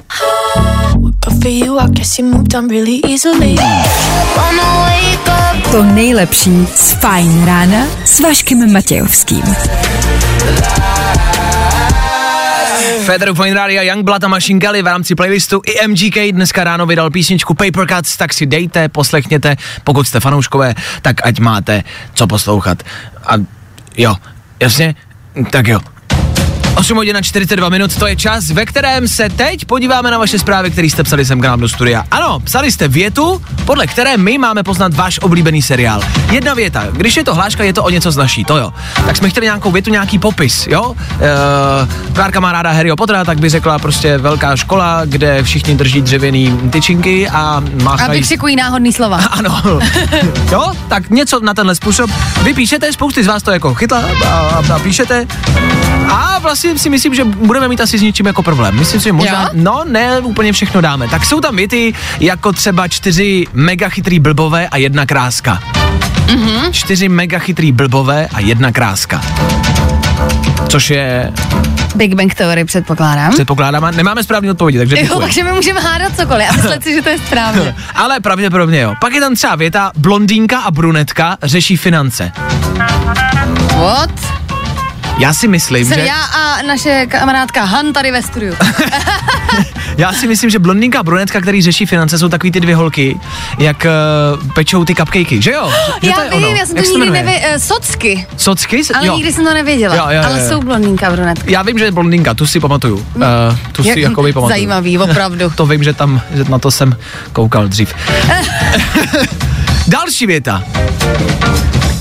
[5.72, 9.44] To nejlepší z Fajn rána s Vaškem Matějovským.
[13.08, 17.10] Federu Fine Radio, Youngblood a Machine Gun v rámci playlistu i MGK dneska ráno vydal
[17.10, 21.84] písničku Paper Cuts, tak si dejte, poslechněte, pokud jste fanouškové, tak ať máte
[22.14, 22.84] co poslouchat.
[23.26, 23.34] A
[23.98, 24.16] jo,
[24.60, 24.96] jasně,
[25.52, 25.80] tak jo.
[26.78, 30.40] 8 hodin a 42 minut, to je čas, ve kterém se teď podíváme na vaše
[30.40, 32.04] zprávy, které jste psali sem k nám do studia.
[32.12, 36.02] Ano, psali jste větu, podle které my máme poznat váš oblíbený seriál.
[36.32, 38.74] Jedna věta, když je to hláška, je to o něco znaší, to jo.
[39.06, 40.82] Tak jsme chtěli nějakou větu, nějaký popis, jo?
[40.90, 46.02] Uh, Klárka má ráda Harryho Pottera, tak by řekla prostě velká škola, kde všichni drží
[46.02, 48.20] dřevěný tyčinky a A máchají...
[48.20, 49.18] vykřikují náhodný slova.
[49.38, 49.62] Ano.
[50.52, 52.12] jo, tak něco na tenhle způsob.
[52.44, 55.28] Vy píšete, spousty z vás to jako chytla a, a, a píšete.
[56.10, 58.76] A vlastně si myslím, že budeme mít asi s něčím jako problém.
[58.80, 59.50] Myslím si, že možná, Jo?
[59.54, 61.08] no ne, úplně všechno dáme.
[61.08, 65.60] Tak jsou tam věty jako třeba čtyři mega chytrý blbové a jedna kráska.
[66.36, 66.72] Mhm.
[66.74, 69.22] Čtyři mega chytrý blbové a jedna kráska.
[70.70, 71.34] Což je,
[71.96, 73.32] Big Bang Theory předpokládám.
[73.32, 76.94] předpokládám, a nemáme správný odpovědi, takže Jo, takže my můžeme hádat cokoliv a myslet si,
[76.94, 77.76] že to je správně.
[77.96, 78.94] Ale pravděpodobně jo.
[79.02, 82.32] Pak je tam třeba věta, blondýnka a brunetka řeší finance.
[83.78, 84.37] What?
[85.20, 86.06] Já si myslím, Jsem že...
[86.06, 88.56] já a naše kamarádka Han tady ve studiu.
[89.98, 93.20] Já si myslím, že blondýnka a brunetka, který řeší finance, jsou takový ty dvě holky,
[93.60, 95.72] jak uh, pečou ty cupcakey, že jo?
[96.04, 96.48] Že já to je vím, ono.
[96.56, 97.24] já jsem Jak to nikdy jmenuje?
[97.24, 97.60] nevěděla.
[97.60, 98.82] Socky, Socky?
[98.96, 99.16] ale jo.
[99.16, 99.96] nikdy jsem to nevěděla.
[99.96, 101.44] Jo, jo, jo, ale jsou blondýnka a brunetka.
[101.52, 102.96] Já vím, že je blondýnka, tu si pamatuju.
[102.96, 103.24] Uh,
[103.72, 104.48] tu si Jak- jako pamatuju.
[104.50, 105.50] zajímavý, opravdu.
[105.50, 106.98] to vím, že tam, že na to jsem
[107.34, 107.94] koukal dřív.
[109.88, 110.64] Další věta.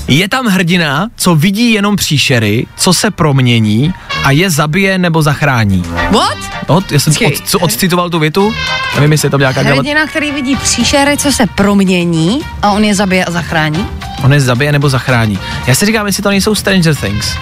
[0.07, 3.93] Je tam hrdina, co vidí jenom příšery, co se promění
[4.23, 5.83] a je zabije nebo zachrání.
[6.11, 6.37] What?
[6.69, 8.53] No, já jsem od, co odcitoval tu větu,
[8.95, 9.61] nevím, jestli je tam nějaká.
[9.61, 13.87] Hrdina, který vidí příšery, co se promění a on je zabije a zachrání.
[14.23, 15.39] On je zabije nebo zachrání.
[15.67, 17.35] Já si říkám, jestli to nejsou Stranger Things.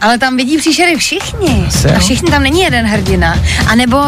[0.00, 1.64] Ale tam vidí příšery všichni.
[1.68, 1.88] Asi.
[1.90, 3.38] A všichni tam není jeden hrdina.
[3.66, 3.98] A nebo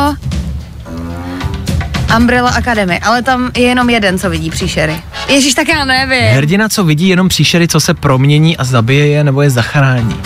[2.16, 4.96] Umbrella Academy, ale tam je jenom jeden, co vidí příšery.
[5.28, 6.36] Ježíš, tak já nevím.
[6.36, 10.16] Hrdina, co vidí jenom příšery, co se promění a zabije je nebo je zachrání.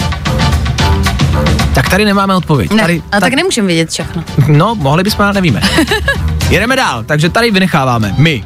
[1.74, 2.70] Tak tady nemáme odpověď.
[2.72, 4.24] Ne, Tady, ale tak nemůžeme vědět všechno.
[4.49, 5.61] No, mohli bychom, ale nevíme.
[6.51, 8.45] Jedeme dál, takže tady vynecháváme my.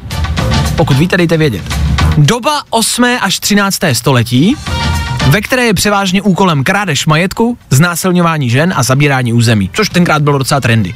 [0.75, 1.61] Pokud víte, dejte vědět.
[2.17, 3.03] Doba 8.
[3.21, 3.79] až 13.
[3.93, 4.55] století,
[5.29, 10.37] ve které je převážně úkolem krádež majetku, znásilňování žen a zabírání území, což tenkrát bylo
[10.37, 10.93] docela trendy.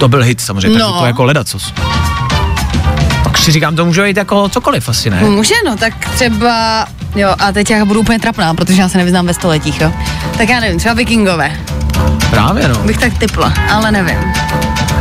[0.00, 0.84] To byl hit samozřejmě, No.
[0.84, 1.72] takže to jako ledacos.
[3.24, 5.20] Tak si říkám, to může být jako cokoliv asi, ne?
[5.22, 9.26] Může, no, tak třeba, jo, a teď já budu úplně trapná, protože já se nevyznám
[9.26, 9.92] ve stoletích, jo.
[10.38, 11.52] Tak já nevím, třeba vikingové,
[12.30, 12.74] Právě no.
[12.78, 14.18] bych tak typla, ale nevím.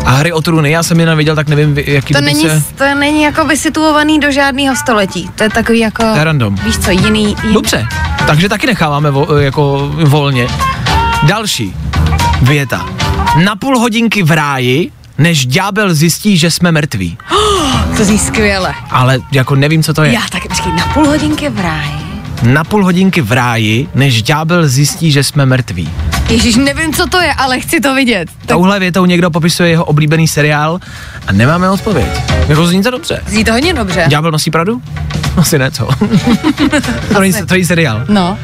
[0.08, 2.64] A hry o trůny, já jsem je neviděl, tak nevím, jaký To by není, se...
[2.78, 5.30] to není jako vysituovaný do žádného století.
[5.36, 6.56] To je takový jako, To je random.
[6.56, 7.54] víš co, jiný, jiný.
[7.54, 7.88] Dobře,
[8.28, 10.48] takže taky necháváme vo, jako volně.
[11.24, 11.74] Další
[12.42, 12.86] věta.
[13.44, 17.18] Na půl hodinky v ráji, než ďábel zjistí, že jsme mrtví.
[17.98, 18.74] To zní skvěle.
[18.90, 20.14] Ale jako nevím, co to je.
[20.14, 21.92] Já taky, počkej, na půl hodinky v ráji.
[22.44, 25.90] Na půl hodinky v ráji, než ďábel zjistí, že jsme mrtví.
[26.30, 28.30] Ježíš, nevím, co to je, ale chci to vidět.
[28.46, 30.80] Touhle větou někdo popisuje jeho oblíbený seriál
[31.28, 32.08] a nemáme odpověď.
[32.48, 33.22] Jako zní to dobře.
[33.28, 34.06] Zní to hodně dobře.
[34.08, 34.82] Ďábel nosí pradu?
[35.38, 35.88] Asi ne, co?
[37.14, 38.06] to, není, to není seriál.
[38.10, 38.38] No.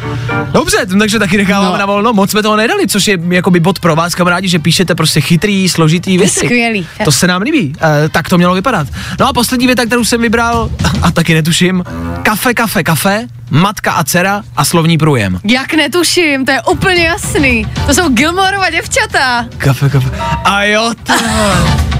[0.51, 1.77] Dobře, takže taky necháváme No.
[1.77, 2.13] na volno.
[2.13, 5.69] Moc jsme toho nedali, což je jakoby bod pro vás, kamarádi, že píšete prostě chytrý,
[5.69, 6.39] složitý věci.
[6.45, 6.87] skvělý.
[7.05, 7.73] To se nám líbí.
[8.05, 8.87] E, tak to mělo vypadat.
[9.19, 10.69] No a poslední věta, kterou jsem vybral,
[11.01, 11.83] a taky netuším,
[12.23, 15.39] kafe, kafe, kafe, matka a dcera a slovní průjem.
[15.43, 17.67] Jak netuším, to je úplně jasný.
[17.85, 19.45] To jsou Gilmorova děvčata.
[19.57, 20.09] Kafe, kafe.
[20.43, 21.13] A jo, to.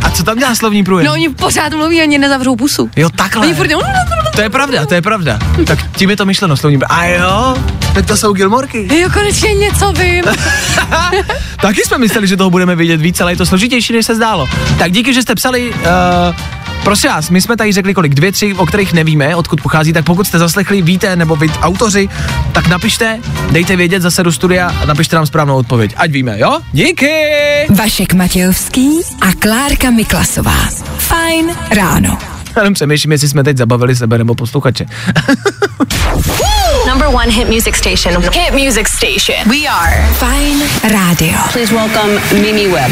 [0.03, 1.05] A co tam dělá slovní průjem?
[1.05, 2.89] No oni pořád mluví, oni nezavřou pusu.
[2.95, 3.45] Jo, takhle.
[3.45, 3.69] Oni furt
[4.36, 5.39] To je pravda, to je pravda.
[5.67, 6.99] Tak tím je to myšleno slovní průjem.
[6.99, 7.55] A jo,
[7.93, 8.99] tak to jsou Gilmorky.
[8.99, 10.24] Jo, konečně něco vím.
[11.61, 14.47] Taky jsme mysleli, že toho budeme vidět víc, ale je to složitější, než se zdálo.
[14.78, 15.74] Tak díky, že jste psali.
[15.74, 16.36] Uh,
[16.84, 20.05] Prosím vás, my jsme tady řekli kolik, dvě, tři, o kterých nevíme, odkud pochází, tak
[20.05, 22.09] pokud jste zaslechli, víte, nebo vy autoři,
[22.51, 23.19] tak napište,
[23.51, 25.93] dejte vědět zase do studia a napište nám správnou odpověď.
[25.97, 26.59] Ať víme, jo?
[26.71, 27.11] Díky!
[27.69, 28.89] Vašek Matějovský
[29.21, 30.57] a Klárka Miklasová.
[30.97, 32.17] Fajn ráno.
[32.57, 34.86] Jenom přemýšlím, jestli jsme teď zabavili sebe nebo posluchače.
[36.89, 38.23] Number one hit music station.
[38.34, 39.49] Hit music station.
[39.49, 41.38] We are Fajn rádio.
[41.53, 42.91] Please welcome Mimi Webb.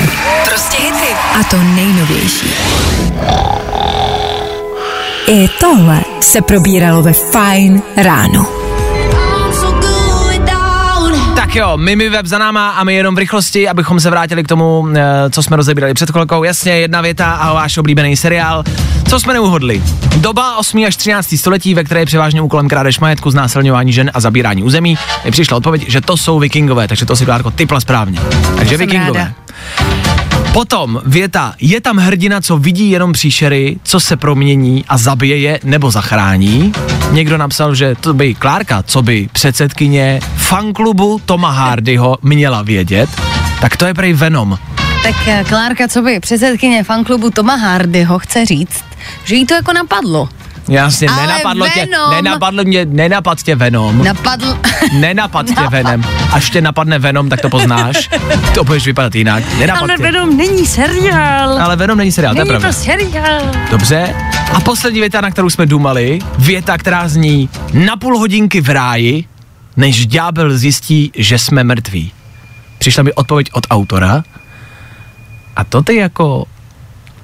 [0.50, 1.14] Prostě hity.
[1.40, 2.48] A to nejnovější.
[5.28, 8.46] I tohle se probíralo ve Fajn ráno.
[11.36, 14.48] Tak jo, Mimi Web za náma a my jenom v rychlosti, abychom se vrátili k
[14.48, 16.44] tomu, eh, co jsme rozebírali před chvilkou.
[16.44, 18.64] Jasně, jedna věta a váš oblíbený seriál.
[19.10, 19.84] Co jsme neuhodli?
[20.18, 20.86] Doba 8.
[20.86, 21.38] až 13.
[21.38, 24.98] století, ve které je převážně úkolem krádež majetku, znásilňování žen a zabírání území.
[25.26, 28.20] Mi přišla odpověď, že to jsou vikingové, takže to si Klárko typla správně.
[28.58, 29.20] Takže vikingové.
[29.20, 30.21] ráda.
[30.54, 35.60] Potom věta, je tam hrdina, co vidí jenom příšery, co se promění a zabije je
[35.64, 36.74] nebo zachrání.
[37.12, 43.10] Někdo napsal, že to by Klárka, co by předsedkyně fanklubu Toma Hardyho měla vědět,
[43.62, 44.60] tak to je prej Venom.
[45.04, 48.84] Tak eh, Klárka, co by předsedkyně fanklubu Toma Hardyho chce říct,
[49.24, 50.30] že jí to jako napadlo.
[50.72, 54.04] Jasně, Ale nenapadlo tě, Venom- nenapadlo mě, nenapad tě Venom.
[54.04, 54.58] Napadl...
[54.94, 55.72] Nenapad tě Napad.
[55.72, 56.04] Venom.
[56.32, 58.10] Až tě napadne Venom, tak to poznáš.
[58.54, 59.44] To budeš vypadat jinak.
[59.60, 60.04] Nenapad Ale tě.
[60.04, 61.62] Venom není seriál.
[61.62, 62.68] Ale Venom není seriál, to je Není pravda.
[62.68, 63.42] to seriál.
[63.72, 64.16] Dobře.
[64.54, 69.26] A poslední věta, na kterou jsme důmali, věta, která zní na půl hodinky v ráji,
[69.78, 72.12] než ďábel zjistí, že jsme mrtví.
[72.78, 74.24] Přišla mi odpověď od autora
[75.56, 76.46] a to ty jako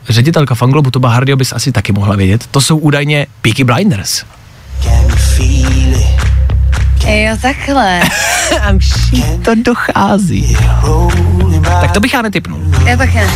[0.10, 2.48] ředitelka fanglobu Toba Hardyho bys asi taky mohla vědět.
[2.52, 4.24] To jsou údajně Peaky Blinders.
[7.08, 8.02] Jo, takhle.
[9.46, 10.58] To dochází.
[11.82, 12.60] Tak to bych já netypnul.
[12.86, 13.28] Já tak ne.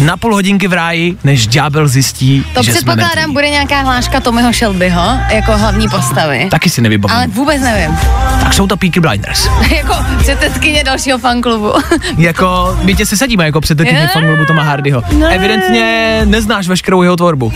[0.00, 3.32] Na půl hodinky v ráji, než ďábel zjistí, To že jsme předpokládám, mrtví.
[3.32, 5.02] bude nějaká hláška Tommyho Shelbyho
[5.32, 6.48] jako hlavní postavy.
[6.50, 7.16] Taky si nevybavím.
[7.16, 7.98] Ale vůbec nevím.
[8.42, 9.48] Tak jsou to Peaky Blinders.
[9.76, 11.72] jako předsedkyně dalšího fanklubu.
[12.18, 14.08] jako, my tě se sadíme jako předsedkyně Ne.
[14.08, 15.02] fanklubu Toma Hardyho.
[15.12, 15.28] Ne.
[15.34, 17.52] Evidentně neznáš veškerou jeho tvorbu.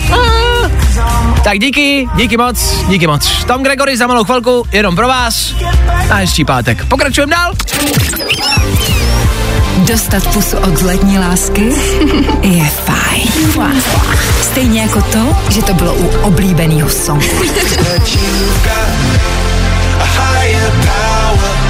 [1.45, 3.45] Tak díky, díky moc, díky moc.
[3.45, 5.55] Tom Gregory za malou chvilku, jenom pro vás.
[6.11, 6.85] A hezčí pátek.
[6.85, 7.53] Pokračujeme dál.
[9.93, 11.63] Dostat pusu od letní lásky
[12.43, 13.29] je fajn.
[14.43, 17.27] Stejně jako to, že to bylo u oblíbeného songu.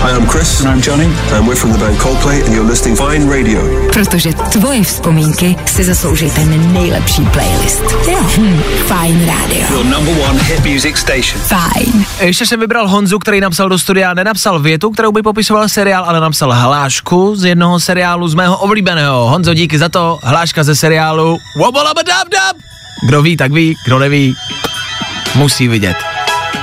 [0.03, 0.61] Hi, I'm Chris.
[0.61, 1.07] And I'm Johnny.
[1.33, 3.61] And we're from the band Coldplay, and you're listening Fine Radio.
[3.93, 7.83] Protože tvoje vzpomínky si zaslouží ten nejlepší playlist.
[8.37, 9.67] Hm, fajn rádio.
[9.71, 11.43] Your number one hit music station.
[11.43, 12.05] Fajn.
[12.21, 16.21] Ještě jsem vybral Honzu, který napsal do studia, nenapsal větu, kterou by popisoval seriál, ale
[16.21, 19.29] napsal hlášku z jednoho seriálu z mého oblíbeného.
[19.31, 20.19] Honzo, díky za to.
[20.23, 22.57] Hláška ze seriálu Wobolabadabdab.
[23.07, 24.35] Kdo ví, tak ví, kdo neví,
[25.35, 26.12] musí vidět.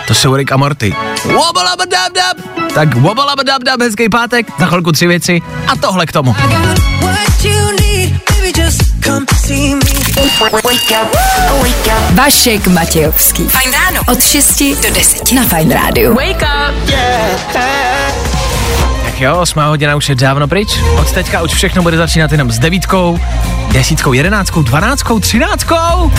[0.10, 0.96] To jsou Rick a Morty.
[2.74, 6.36] Tak wobolabadabdab, hezký pátek, za chvilku tři věci a tohle k tomu.
[12.14, 13.48] Vašek Matějovský.
[13.48, 14.02] Fajn ráno.
[14.12, 16.14] Od 6 do 10 na Fajn rádiu.
[16.14, 16.94] Wake up.
[17.54, 18.29] Tak
[19.20, 20.80] jo, osmá hodina už je dávno pryč.
[21.00, 23.20] Od teďka už všechno bude začínat jenom s devítkou,
[23.72, 26.12] desítkou, jedenáctkou, dvanáctkou, třináctkou.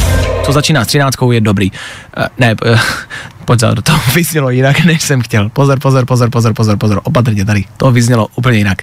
[0.42, 1.70] Co začíná s třináctkou je dobrý.
[1.70, 2.80] Uh, ne, uh,
[3.44, 5.48] pojď za, to vyznělo jinak, než jsem chtěl.
[5.48, 7.64] Pozor, pozor, pozor, pozor, pozor, pozor, opatrně tady.
[7.76, 8.82] To vyznělo úplně jinak.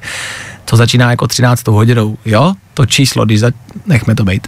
[0.65, 1.67] To začíná jako 13.
[1.67, 2.53] hodinou, jo?
[2.73, 3.51] To číslo, když za...
[3.85, 4.47] nechme to být.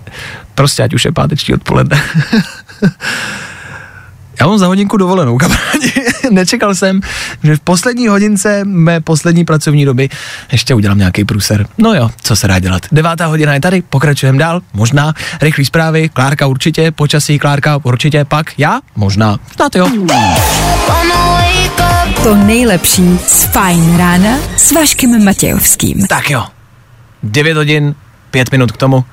[0.55, 2.01] Prostě ať už je páteční odpoledne.
[4.39, 5.93] Já mám za hodinku dovolenou, kamarádi.
[6.31, 7.01] Nečekal jsem,
[7.43, 10.09] že v poslední hodince mé poslední pracovní doby
[10.51, 11.67] ještě udělám nějaký průser.
[11.77, 12.85] No jo, co se dá dělat.
[12.91, 15.13] Devátá hodina je tady, pokračujeme dál, možná.
[15.41, 19.39] Rychlý zprávy, Klárka určitě, počasí Klárka určitě, pak já, možná.
[19.55, 19.89] Snad jo.
[22.23, 26.07] To nejlepší z Fajn rána s Vaškem Matějovským.
[26.07, 26.45] Tak jo.
[27.23, 27.95] 9 hodin,
[28.31, 29.05] 5 minut k tomu.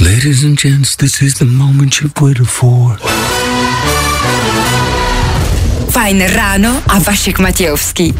[0.00, 2.98] Ladies and gents, this is the moment you've waited for.
[5.94, 8.14] Fajn ráno a Vašek Matějovský.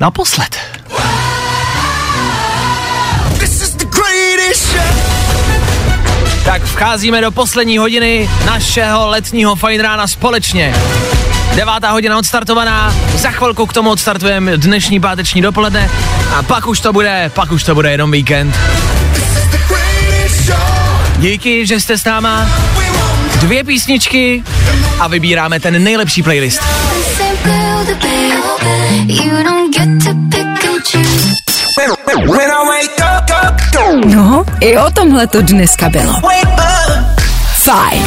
[0.00, 0.56] Naposled.
[3.38, 4.82] This is the greatest show.
[6.44, 10.74] Tak vcházíme do poslední hodiny našeho letního fajn rána společně.
[11.54, 15.90] Devátá hodina odstartovaná, za chvilku k tomu odstartujeme dnešní páteční dopoledne
[16.36, 18.56] a pak už to bude, pak už to bude jenom víkend.
[21.18, 22.46] Díky, že jste s náma.
[23.40, 24.42] Dvě písničky
[25.00, 26.62] a vybíráme ten nejlepší playlist.
[34.06, 36.14] No, i o tomhle to dneska bylo.
[37.62, 38.02] Fajn.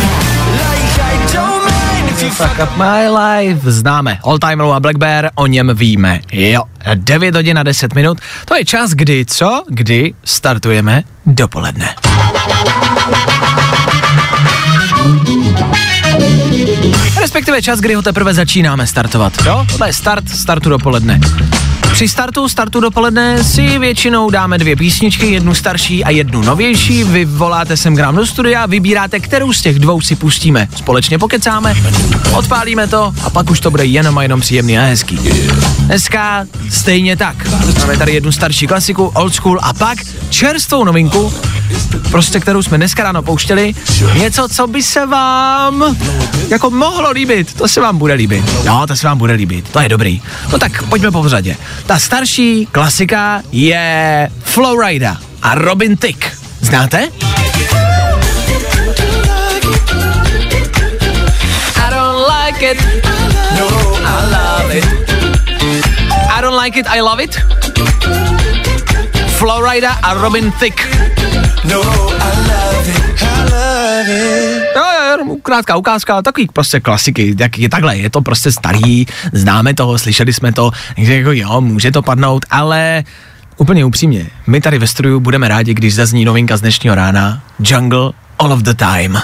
[2.29, 4.19] Fuck up my life, známe.
[4.23, 6.19] All Time Low a Black Bear, o něm víme.
[6.31, 6.63] Jo,
[6.95, 9.63] 9 hodin a 10 minut, to je čas, kdy co?
[9.67, 11.95] Kdy startujeme dopoledne.
[17.19, 19.33] Respektive čas, kdy ho teprve začínáme startovat.
[19.45, 21.19] Jo, tohle je start, startu dopoledne.
[21.91, 27.03] Při startu, startu dopoledne si většinou dáme dvě písničky, jednu starší a jednu novější.
[27.03, 30.67] Vy voláte sem k nám do studia, vybíráte, kterou z těch dvou si pustíme.
[30.75, 31.75] Společně pokecáme,
[32.33, 35.19] odpálíme to a pak už to bude jenom a jenom příjemný a hezký.
[35.79, 37.35] Dneska stejně tak.
[37.79, 39.97] Máme tady jednu starší klasiku, old school a pak
[40.29, 41.33] čerstvou novinku,
[42.11, 43.73] prostě kterou jsme dneska ráno pouštěli.
[44.13, 45.97] Něco, co by se vám
[46.49, 47.53] jako mohlo líbit.
[47.53, 48.45] To se vám bude líbit.
[48.65, 49.69] No, to se vám bude líbit.
[49.69, 50.21] To je dobrý.
[50.51, 51.57] No tak pojďme po pořadě.
[51.89, 56.37] Ta starší klasika je Flowrida a Robin Tick.
[56.61, 57.09] Znáte?
[61.75, 62.77] I don't like it.
[63.57, 63.67] No,
[64.05, 64.85] I love it.
[66.37, 67.39] I don't like it, I love it.
[69.37, 70.83] Flowrida a Robin Thicke.
[71.63, 73.38] No, I love it.
[74.75, 79.05] Jo, jo, jenom krátká ukázka, takový prostě klasiky, jak je takhle, je to prostě starý,
[79.33, 83.03] známe toho, slyšeli jsme to, takže jako jo, může to padnout, ale
[83.57, 88.11] úplně upřímně, my tady ve studiu budeme rádi, když zazní novinka z dnešního rána, Jungle
[88.39, 89.21] All of the Time.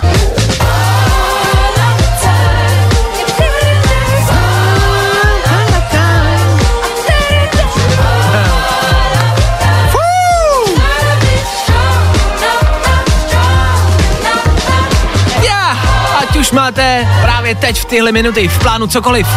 [16.55, 19.27] Máte právě teď v tyhle minuty v plánu cokoliv,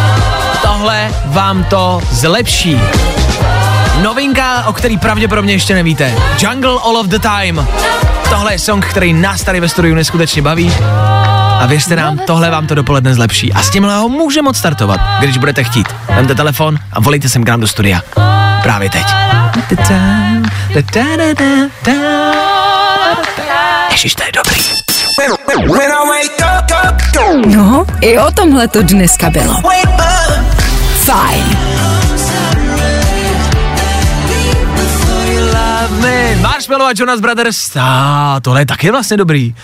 [0.61, 2.81] tohle vám to zlepší.
[4.01, 6.13] Novinka, o který pravděpodobně ještě nevíte.
[6.39, 7.67] Jungle All of the Time.
[8.29, 10.73] Tohle je song, který nás tady ve studiu neskutečně baví.
[11.59, 13.53] A věřte nám, tohle vám to dopoledne zlepší.
[13.53, 15.87] A s tímhle ho můžeme odstartovat, když budete chtít.
[16.15, 18.01] Vemte telefon a volejte sem k nám do studia.
[18.63, 19.05] Právě teď.
[23.91, 24.61] Ježiš, to je dobrý.
[27.37, 29.55] No, i o tomhle to dneska bylo.
[31.05, 31.57] Fajn.
[36.41, 39.55] Marshmallow a Jonas Brothers, a tohle je taky vlastně dobrý.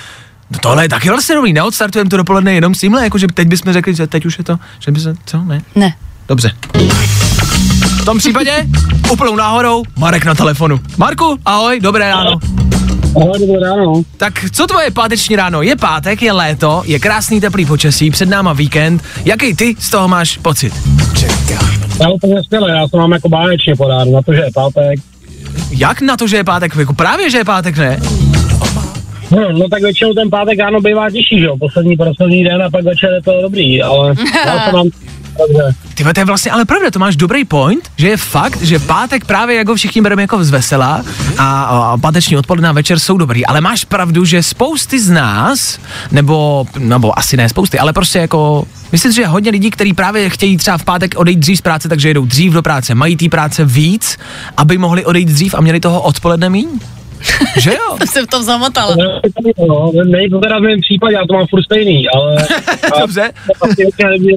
[0.52, 3.74] No tohle je taky vlastně dobrý, neodstartujeme to dopoledne jenom s tímhle, jakože teď bychom
[3.74, 5.62] řekli, že teď už je to, že by se, co, ne?
[5.76, 5.94] Ne.
[6.28, 6.52] Dobře.
[8.02, 8.68] V tom případě
[9.12, 10.80] úplnou náhodou Marek na telefonu.
[10.98, 12.40] Marku, ahoj, dobré ráno.
[13.16, 14.04] Ahoj, dobré ráno.
[14.18, 15.62] Tak co tvoje páteční ráno?
[15.62, 19.04] Je pátek, je léto, je krásný teplý počasí, před náma víkend.
[19.26, 20.74] Jaký ty z toho máš pocit?
[22.00, 25.00] Já úplně skvěle, já to mám jako báječně podáno, na to, že je pátek.
[25.70, 26.76] Jak na to, že je pátek?
[26.76, 28.00] Jako právě, že je pátek, ne?
[29.32, 32.70] No, no tak většinou ten pátek ráno bývá těžší, že jo, poslední pracovní den a
[32.70, 34.14] pak večer je to dobrý, ale
[34.46, 34.88] já to mám.
[35.94, 39.26] Ty to je vlastně ale pravda, to máš dobrý point, že je fakt, že pátek
[39.26, 41.04] právě jako všichni bereme jako z vesela
[41.38, 45.80] a, a páteční odpoledne a večer jsou dobrý, ale máš pravdu, že spousty z nás,
[46.12, 50.58] nebo, nebo asi ne spousty, ale prostě jako, myslím že hodně lidí, kteří právě chtějí
[50.58, 53.66] třeba v pátek odejít dřív z práce, takže jedou dřív do práce, mají té práce
[53.66, 54.18] víc,
[54.58, 56.80] aby mohli odejít dřív a měli toho odpoledne míň?
[57.60, 57.98] Že jo?
[58.00, 58.96] To jsem v tom zamotala.
[59.68, 62.48] No, není to teda v mém případě, já to mám furt stejný, ale...
[63.00, 63.32] Dobře.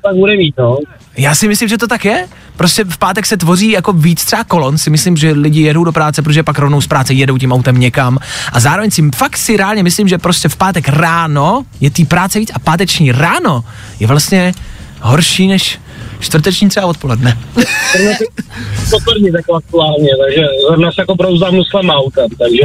[0.03, 0.79] Tak bude mít, no.
[1.17, 2.29] Já si myslím, že to tak je.
[2.57, 4.79] Prostě v pátek se tvoří jako víc třeba kolon.
[4.79, 7.81] Si myslím, že lidi jedou do práce, protože pak rovnou z práce jedou tím autem
[7.81, 8.19] někam.
[8.53, 12.39] A zároveň si fakt si reálně myslím, že prostě v pátek ráno je té práce
[12.39, 13.65] víc a páteční ráno
[14.01, 14.53] je vlastně
[15.01, 15.79] horší než
[16.21, 17.39] čtvrteční třeba odpoledne.
[18.91, 22.63] Potvrdí tak aktuálně, takže zrovna se jako brouzdám muslem autem, takže...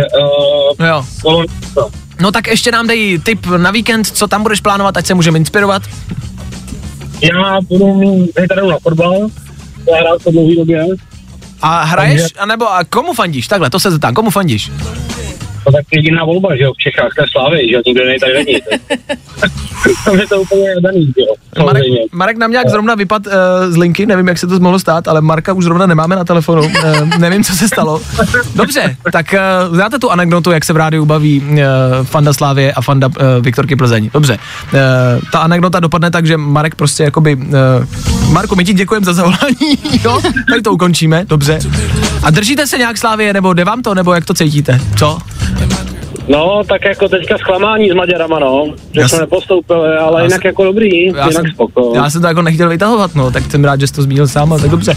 [0.79, 1.05] Uh, jo.
[1.21, 1.45] Kolon,
[1.77, 1.89] no.
[2.21, 5.37] No tak ještě nám dej tip na víkend, co tam budeš plánovat, ať se můžeme
[5.37, 5.83] inspirovat.
[7.21, 9.27] Já budu mít hejtadou na fotbal,
[9.91, 10.85] já hrál po dlouhý době.
[11.61, 13.47] A hraješ, anebo a komu fandíš?
[13.47, 14.71] Takhle, to se zeptám, komu fandíš?
[15.63, 18.19] To tak jediná volba, že jo, v Čechách, to je Slávy, že jo, nikdo nej
[18.19, 18.59] tady není.
[20.05, 21.83] Tam je to úplně daný, že jo, Marek.
[22.11, 23.33] Marek nám nějak zrovna vypad uh,
[23.69, 26.61] z linky, nevím, jak se to mohlo stát, ale Marka už zrovna nemáme na telefonu,
[26.63, 28.01] uh, nevím, co se stalo.
[28.55, 29.35] Dobře, tak
[29.69, 31.57] uh, znáte tu anekdotu, jak se v rádiu baví uh,
[32.03, 34.09] Fanda Slávě a Fanda uh, Viktorky Plzeň.
[34.13, 34.37] Dobře,
[34.73, 34.79] uh,
[35.31, 39.77] ta anekdota dopadne tak, že Marek prostě jakoby, uh, Marku, my ti děkujeme za zavolání,
[40.03, 41.59] jo, tady to ukončíme, dobře.
[42.23, 45.19] A držíte se nějak Slávě, nebo jde vám to, nebo jak to cítíte, co?
[46.27, 50.41] No, tak jako teďka zklamání s Maďarama, no, že Já jsme nepostoupili, ale já jinak
[50.41, 51.91] jsem- jako dobrý, Já jinak jsem, spoko.
[51.95, 54.51] já jsem to jako nechtěl vytahovat, no, tak jsem rád, že jsi to zmínil sám,
[54.53, 54.93] ale tak dobře.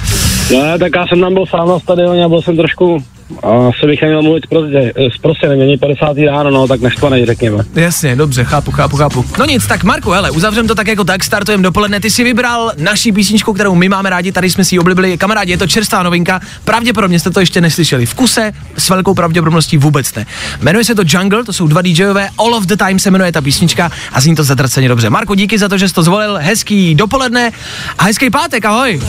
[0.53, 2.99] Ne, tak já jsem tam byl sám na stadioně a byl jsem trošku,
[3.43, 6.17] asi bych neměl mluvit prostě, prostě není 50.
[6.19, 7.65] ráno, no, tak naštvanej, řekněme.
[7.75, 9.25] Jasně, dobře, chápu, chápu, chápu.
[9.39, 12.01] No nic, tak Marku, hele, uzavřem to tak jako tak, startujeme dopoledne.
[12.01, 15.19] Ty si vybral naší písničku, kterou my máme rádi, tady jsme si ji oblíbili.
[15.19, 18.07] Kamarádi, je to čerstvá novinka, pravděpodobně jste to ještě neslyšeli.
[18.07, 20.27] V kuse s velkou pravděpodobností vůbec ne.
[20.61, 23.41] Jmenuje se to Jungle, to jsou dva DJové, All of the Time se jmenuje ta
[23.41, 25.11] písnička a zní to zatraceně dobře.
[25.11, 27.51] Marko, díky za to, že jsi to zvolil, hezký dopoledne
[27.99, 29.01] a hezký pátek, ahoj.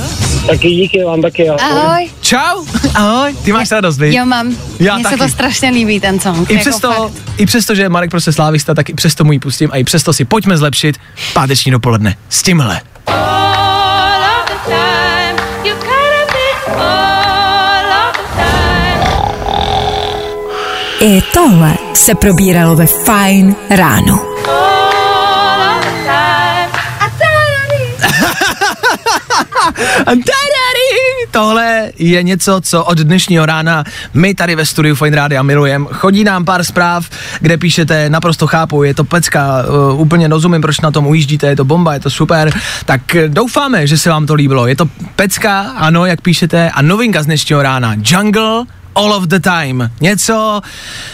[0.47, 1.49] Taky díky vám taky.
[1.49, 2.09] Ahoj.
[2.21, 2.65] Čau,
[2.95, 4.55] ahoj, ty máš radost, Jo, mám.
[4.79, 5.21] Já Mně se taky.
[5.21, 6.49] to strašně líbí, ten song.
[6.49, 7.11] I jako přesto, fakt.
[7.37, 9.83] I přesto, že je Marek prostě slávista, tak i přesto mu ji pustím a i
[9.83, 10.97] přesto si pojďme zlepšit
[11.33, 12.81] páteční dopoledne s tímhle.
[20.99, 24.19] I tohle se probíralo ve Fine ráno.
[26.99, 27.93] Tadari!
[31.37, 33.83] Tohle je něco, co od dnešního rána
[34.13, 35.87] my tady ve studiu Fine Rádia milujem.
[35.91, 37.09] Chodí nám pár zpráv,
[37.39, 41.55] kde píšete, naprosto chápu, je to pecka, uh, úplně rozumím, proč na tom ujíždíte, je
[41.55, 42.53] to bomba, je to super.
[42.85, 44.67] Tak eh, doufáme, že se vám to líbilo.
[44.67, 44.85] Je to
[45.15, 47.95] pecka, ano, jak píšete, a novinka z dnešního rána.
[48.03, 48.63] Jungle,
[48.95, 49.91] all of the time.
[50.01, 50.61] Něco,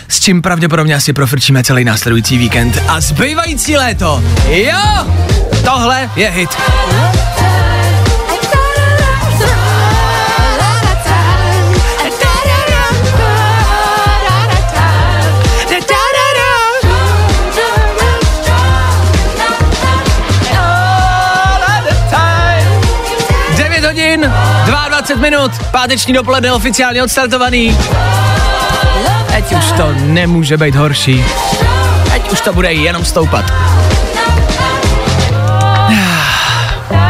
[0.07, 2.83] s čím pravděpodobně asi profrčíme celý následující víkend.
[2.87, 4.23] A zbývající léto.
[4.49, 5.07] Jo!
[5.65, 6.49] Tohle je hit.
[25.03, 27.77] 22 minut, páteční dopoledne oficiálně odstartovaný.
[29.27, 31.25] Teď už to nemůže být horší.
[32.11, 33.45] Teď už to bude jenom stoupat.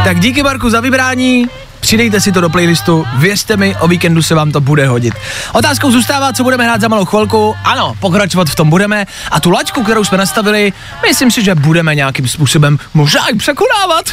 [0.04, 1.46] Tak díky Marku za vybrání,
[1.80, 5.14] přidejte si to do playlistu, věřte mi, o víkendu se vám to bude hodit.
[5.52, 7.56] Otázkou zůstává, co budeme hrát za malou chvilku.
[7.64, 10.72] Ano, pokračovat v tom budeme a tu laťku, kterou jsme nastavili,
[11.08, 14.04] myslím si, že budeme nějakým způsobem možná i překonávat.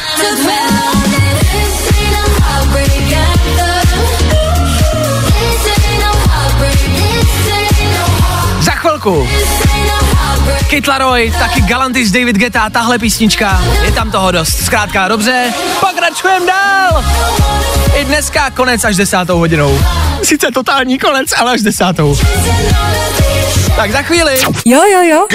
[10.68, 14.64] Kid Laroi, taky Galantis, David Geta, tahle písnička, je tam toho dost.
[14.64, 17.04] Zkrátka, dobře, pokračujeme dál.
[17.96, 19.80] I dneska konec až desátou hodinou.
[20.22, 22.18] Sice totální konec, ale až desátou.
[23.76, 24.32] Tak za chvíli.
[24.64, 25.26] Jo, jo, jo.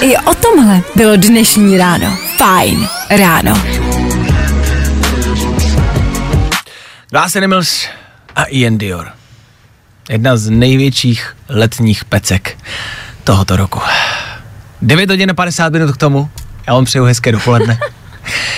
[0.00, 2.16] I o tomhle bylo dnešní ráno.
[2.36, 3.62] Fajn ráno.
[7.10, 7.86] Glass Animals
[8.36, 9.19] a Ian Dior.
[10.10, 12.58] Jedna z největších letních pecek
[13.24, 13.80] tohoto roku.
[14.82, 16.30] 9 hodin a 50 minut k tomu.
[16.66, 17.78] Já vám přeju hezké dopoledne.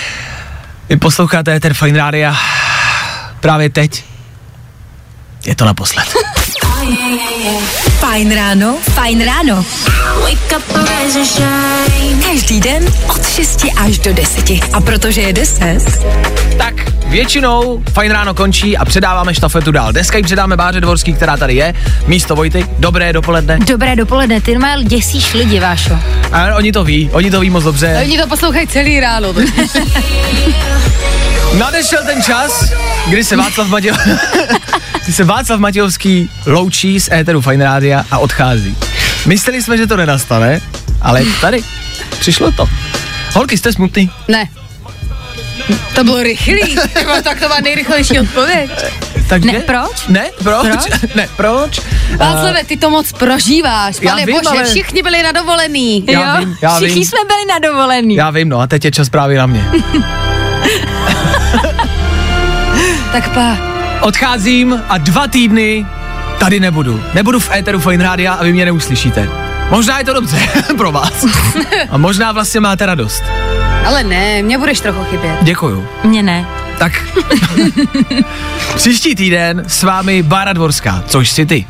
[0.88, 2.36] Vy posloucháte Ether Fine Rádia.
[3.40, 4.04] Právě teď
[5.46, 6.06] je to naposled.
[8.00, 9.64] Fajn ráno, fajn ráno.
[12.22, 14.50] Každý den od 6 až do 10.
[14.72, 15.78] A protože je 10,
[16.58, 16.74] Tak
[17.12, 19.92] většinou Fajn ráno končí a předáváme štafetu dál.
[19.92, 21.74] Dneska ji předáme Báře Dvorský, která tady je.
[22.06, 22.66] Místo Vojty.
[22.78, 23.58] Dobré dopoledne.
[23.58, 25.98] Dobré dopoledne, ty normálně děsíš lidi, Vášo.
[26.32, 27.98] A oni to ví, oni to ví moc dobře.
[28.02, 29.28] Oni to poslouchají celý ráno.
[31.58, 32.72] Nadešel ten čas,
[33.08, 33.92] kdy se Václav Matěj...
[35.04, 38.76] kdy se Václav Matějovský loučí z éteru Fine Rádia a odchází.
[39.26, 40.60] Mysleli jsme, že to nenastane,
[41.00, 41.62] ale je to tady.
[42.20, 42.68] Přišlo to.
[43.32, 44.10] Holky, jste smutný?
[44.28, 44.48] ne.
[45.94, 46.76] To bylo rychlý.
[47.24, 48.70] Tak to má nejrychlejší odpověď.
[49.28, 49.52] Takže?
[49.52, 50.06] Ne, proč?
[50.08, 50.62] Ne, proč?
[50.68, 50.84] Proč?
[51.14, 51.80] ne, proč?
[52.16, 53.96] Václave, ty to moc prožíváš.
[54.00, 56.04] Já Pane vím, bože, ale- všichni byli na dovolený.
[56.08, 57.04] Já vím, já Všichni vím.
[57.04, 58.14] jsme byli na dovolený.
[58.14, 59.64] Já vím, no a teď je čas právě na mě.
[63.12, 63.56] Tak pa.
[64.00, 65.86] Odcházím a dva týdny
[66.40, 67.02] tady nebudu.
[67.14, 69.28] Nebudu v éteru Fine Rádia a vy mě neuslyšíte.
[69.72, 70.38] Možná je to dobře
[70.76, 71.24] pro vás.
[71.90, 73.22] A možná vlastně máte radost.
[73.86, 75.36] Ale ne, mě budeš trochu chybět.
[75.42, 75.86] Děkuju.
[76.04, 76.46] Mně ne.
[76.78, 76.92] Tak
[78.76, 81.66] příští týden s vámi Bára Dvorská, což si ty.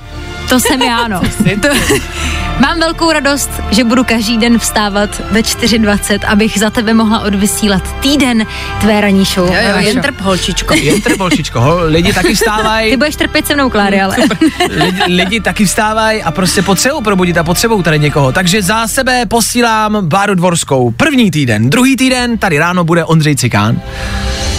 [0.52, 1.20] To jsem já, no.
[1.62, 1.68] To,
[2.60, 8.00] mám velkou radost, že budu každý den vstávat ve 4.20, abych za tebe mohla odvysílat
[8.00, 8.46] týden
[8.80, 9.46] tvé ranní show.
[9.46, 10.74] Jo, jo, jen trp, holčičko.
[10.82, 14.16] Jen trbolšičko, ho, lidi taky Ty vstávají, budeš trpět se mnou, Kláry, ale.
[14.70, 18.32] lidi, lidi taky vstávají a prostě potřebují probudit a potřebují tady někoho.
[18.32, 20.90] Takže za sebe posílám Báru Dvorskou.
[20.90, 23.80] První týden, druhý týden, tady ráno bude Ondřej Cikán.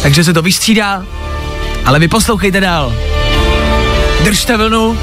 [0.01, 1.05] Takže se to vystřídá,
[1.85, 2.93] ale vy poslouchejte dál.
[4.23, 4.97] Držte vlnu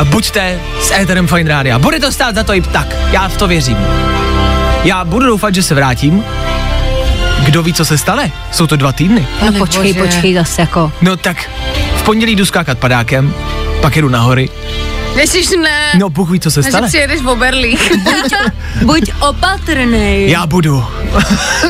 [0.00, 1.78] a buďte s Éterem Fine Rádia.
[1.78, 3.76] Bude to stát za to i tak, já v to věřím.
[4.84, 6.24] Já budu doufat, že se vrátím.
[7.44, 8.32] Kdo ví, co se stane?
[8.52, 9.26] Jsou to dva týdny.
[9.46, 10.92] No počkej, počkej zase jako.
[11.02, 11.50] No tak
[11.96, 13.34] v pondělí jdu skákat padákem,
[13.80, 14.48] pak jedu na hory.
[15.16, 15.92] Ježiš, ne.
[15.98, 16.88] No, Bůh ví, co se Že stane.
[16.88, 17.92] přijedeš v Oberlík.
[18.84, 20.30] Buď opatrný.
[20.30, 20.84] Já budu.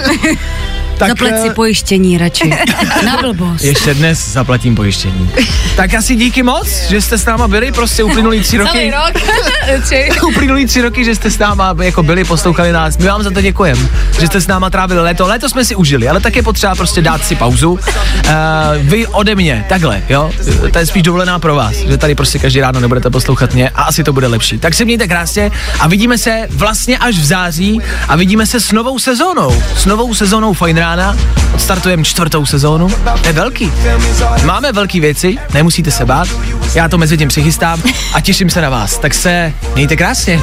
[1.00, 2.50] tak, Zaplet si eh, pojištění radši.
[3.04, 3.64] Na blbost.
[3.64, 5.30] Ještě dnes zaplatím pojištění.
[5.76, 8.90] tak asi díky moc, že jste s náma byli, prostě uplynulý tři Celý roky.
[8.90, 9.22] rok.
[9.84, 10.08] Tři.
[10.26, 12.98] uplynulý tři roky, že jste s náma jako byli, poslouchali nás.
[12.98, 13.88] My vám za to děkujeme,
[14.20, 15.26] že jste s náma trávili léto.
[15.26, 17.70] Léto jsme si užili, ale tak je potřeba prostě dát si pauzu.
[17.70, 17.78] Uh,
[18.80, 20.30] vy ode mě, takhle, jo,
[20.72, 23.82] to je spíš dovolená pro vás, že tady prostě každý ráno nebudete poslouchat mě a
[23.82, 24.58] asi to bude lepší.
[24.58, 25.50] Tak se mějte krásně
[25.80, 29.62] a vidíme se vlastně až v září a vidíme se s novou sezónou.
[29.76, 31.16] S novou sezónou Fine Rána.
[31.54, 32.88] Odstartujeme čtvrtou sezónu.
[33.22, 33.72] To je velký.
[34.44, 36.28] Máme velký věci, nemusíte se bát.
[36.74, 37.82] Já to mezi tím přichystám
[38.14, 38.98] a těším se na vás.
[38.98, 40.40] Tak se mějte krásně.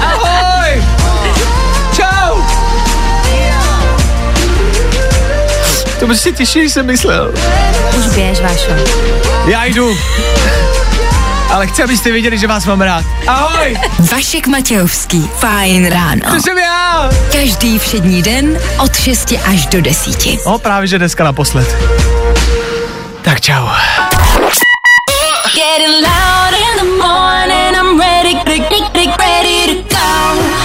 [0.00, 0.84] Ahoj!
[1.96, 2.42] Čau!
[6.00, 7.34] To by si těžší, než jsem myslel.
[7.98, 8.70] Už běž, Vášo.
[9.46, 9.96] Já jdu.
[11.50, 13.04] Ale chci, abyste věděli, že vás mám rád.
[13.26, 13.78] Ahoj!
[14.12, 16.20] Vašek Matějovský, fajn ráno.
[16.30, 17.10] To jsem já!
[17.32, 20.26] Každý všední den od 6 až do 10.
[20.44, 21.76] O, právě, že dneska naposled.
[23.22, 23.66] Tak čau.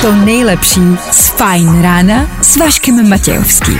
[0.01, 0.81] To nejlepší
[1.11, 3.79] z fajn rána s Vaškem Matějovským.